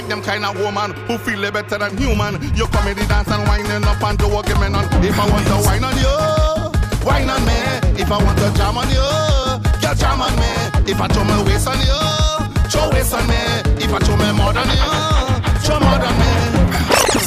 like 0.07 0.15
them 0.15 0.23
kind 0.23 0.45
of 0.45 0.55
woman 0.63 0.95
who 1.07 1.19
feel 1.19 1.43
it 1.43 1.53
better 1.53 1.79
than 1.79 1.97
human. 1.99 2.39
You 2.55 2.67
come 2.69 2.87
in 2.87 2.97
the 2.97 3.05
dance 3.07 3.29
and 3.29 3.43
winding 3.49 3.83
up 3.83 4.03
and 4.03 4.19
do 4.19 4.29
me 4.31 4.69
none. 4.71 4.87
If 5.03 5.19
I 5.19 5.27
want 5.27 5.47
to 5.51 5.57
wine 5.67 5.83
on 5.83 5.97
you, 5.99 6.15
wine 7.03 7.31
on 7.31 7.43
me. 7.43 7.59
If 7.99 8.11
I 8.11 8.19
want 8.23 8.39
to 8.39 8.49
jam 8.55 8.79
on 8.79 8.87
you, 8.87 9.03
girl 9.83 9.95
jam 9.99 10.23
on 10.23 10.35
me. 10.39 10.51
If 10.87 11.01
I 11.01 11.07
show 11.11 11.25
my 11.25 11.43
waist 11.43 11.67
on 11.67 11.79
you, 11.83 11.99
show 12.71 12.87
waist 12.95 13.15
on 13.15 13.27
me. 13.27 13.41
If 13.83 13.91
I 13.91 13.99
show 14.07 14.15
me 14.15 14.31
more 14.31 14.53
than 14.55 14.71
you, 14.71 14.95
show 15.67 15.79
more 15.83 15.99
than 15.99 16.15
me. 16.23 16.31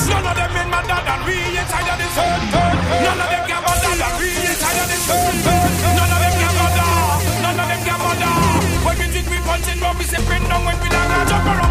None 0.07 0.23
of 0.23 0.35
them 0.39 0.56
in 0.56 0.68
my 0.72 0.80
dad 0.88 1.03
and 1.03 1.22
we 1.27 1.35
inside 1.60 1.89
of 1.89 1.97
this 1.99 2.15
hurt. 2.15 2.41
None 3.03 3.19
of 3.19 3.27
them 3.27 3.43
can 3.43 3.60
bother 3.60 3.91
and 3.91 4.15
we 4.23 4.30
inside 4.39 4.80
of 4.80 4.88
this 4.88 5.03
hurt. 5.03 5.35
None 5.99 6.11
of 6.15 6.19
them 6.23 6.35
can 6.39 6.53
bother. 6.56 6.88
None 7.43 7.60
of 7.60 7.68
them 7.68 7.81
can 7.84 7.97
bother. 7.99 8.31
When 8.88 8.95
we 8.95 9.06
drink, 9.11 9.27
we 9.27 9.38
punching, 9.43 9.80
but 9.84 9.93
we 9.99 10.03
say 10.07 10.22
bring 10.23 10.47
down 10.47 10.64
when 10.64 10.80
we 10.80 10.88
down. 10.88 11.27
Jump 11.27 11.45
around, 11.45 11.68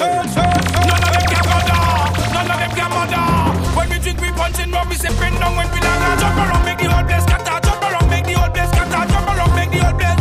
inside 0.00 0.16
of 0.16 0.24
this 0.24 0.34
hurt, 0.34 0.48
hurt. 0.48 0.86
None 0.88 1.04
of 1.04 1.12
them 1.12 1.26
can 1.28 1.44
bother. 1.44 1.80
None 2.32 2.50
of 2.50 2.58
them 2.58 2.72
can 2.72 2.90
bother. 2.90 3.24
When 3.76 3.88
we 3.90 3.98
drink, 3.98 4.20
we 4.20 4.30
punching, 4.32 4.70
we 4.88 4.96
down 5.38 5.56
when 5.56 5.68
we. 5.72 5.80
Jump 5.80 6.36
around, 6.36 6.64
make 6.64 6.78
the 6.78 6.88
whole 6.88 7.04
place 7.04 7.22
scatter. 7.24 7.60
Jump 7.66 7.82
around, 7.82 8.08
make 8.08 8.24
the 8.24 8.32
whole 8.32 8.50
place 8.50 8.70
scatter. 8.70 9.12
Jump 9.12 9.28
around, 9.28 9.54
make 9.54 9.70
the 9.70 9.78
whole 9.78 9.96
place. 9.98 10.18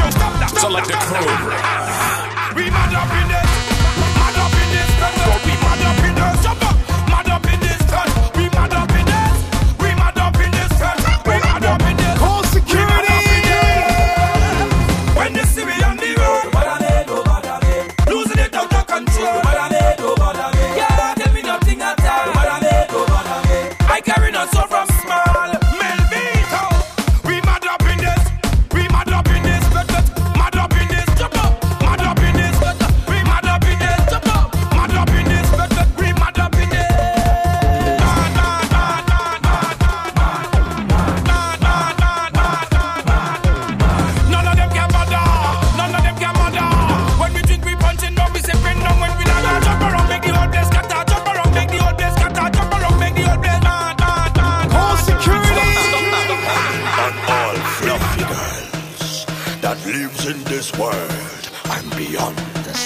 Yo, 0.00 0.10
stop 0.10 0.32
that. 0.40 0.50
Select 0.56 0.88
the 0.88 0.96
Cobra. 0.96 1.55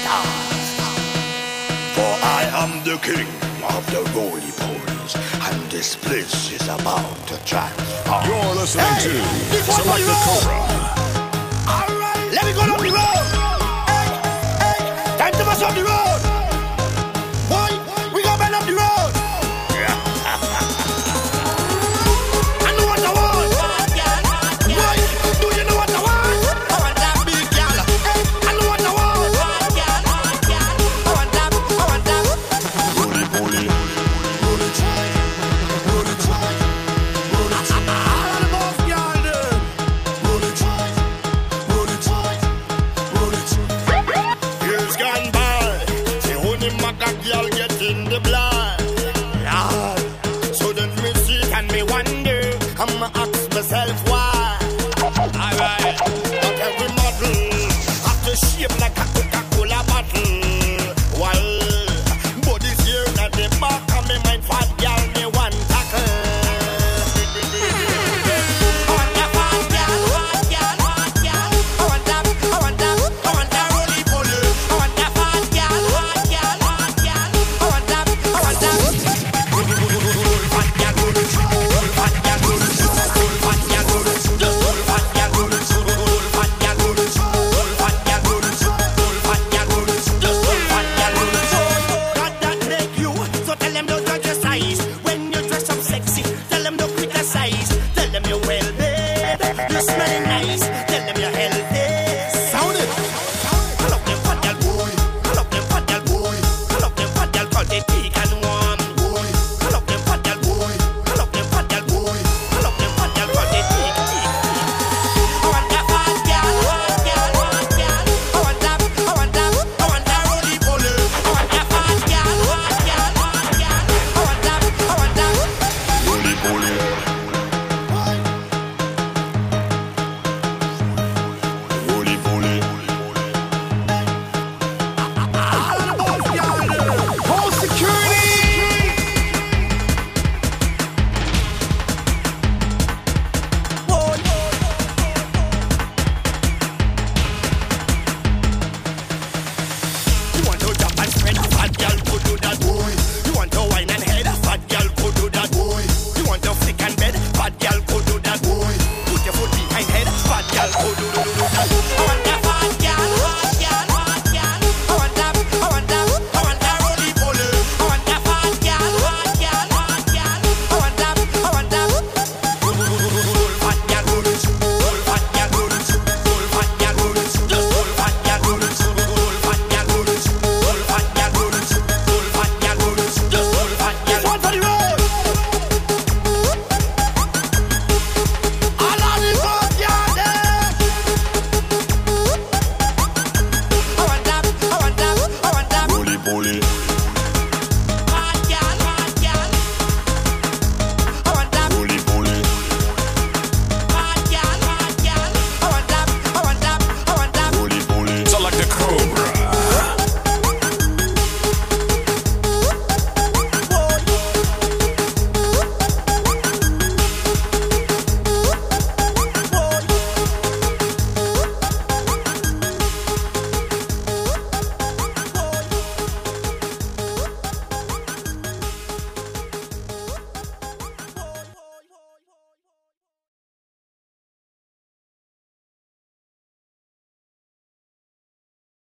Stars. 0.02 0.68
For 1.97 2.12
I 2.39 2.43
am 2.62 2.72
the 2.85 2.97
king 3.09 3.28
of 3.77 3.82
the 3.93 4.02
roly 4.16 4.52
polies, 4.60 5.14
and 5.47 5.70
this 5.70 5.97
place 5.97 6.52
is 6.52 6.64
about 6.68 7.16
to 7.28 7.36
transform. 7.44 8.24
You're 8.27 8.55
listening 8.55 8.86
Hey, 8.86 9.56
to 9.56 9.72
Select 9.72 10.05
the 10.06 10.16
Cobra. 10.24 10.99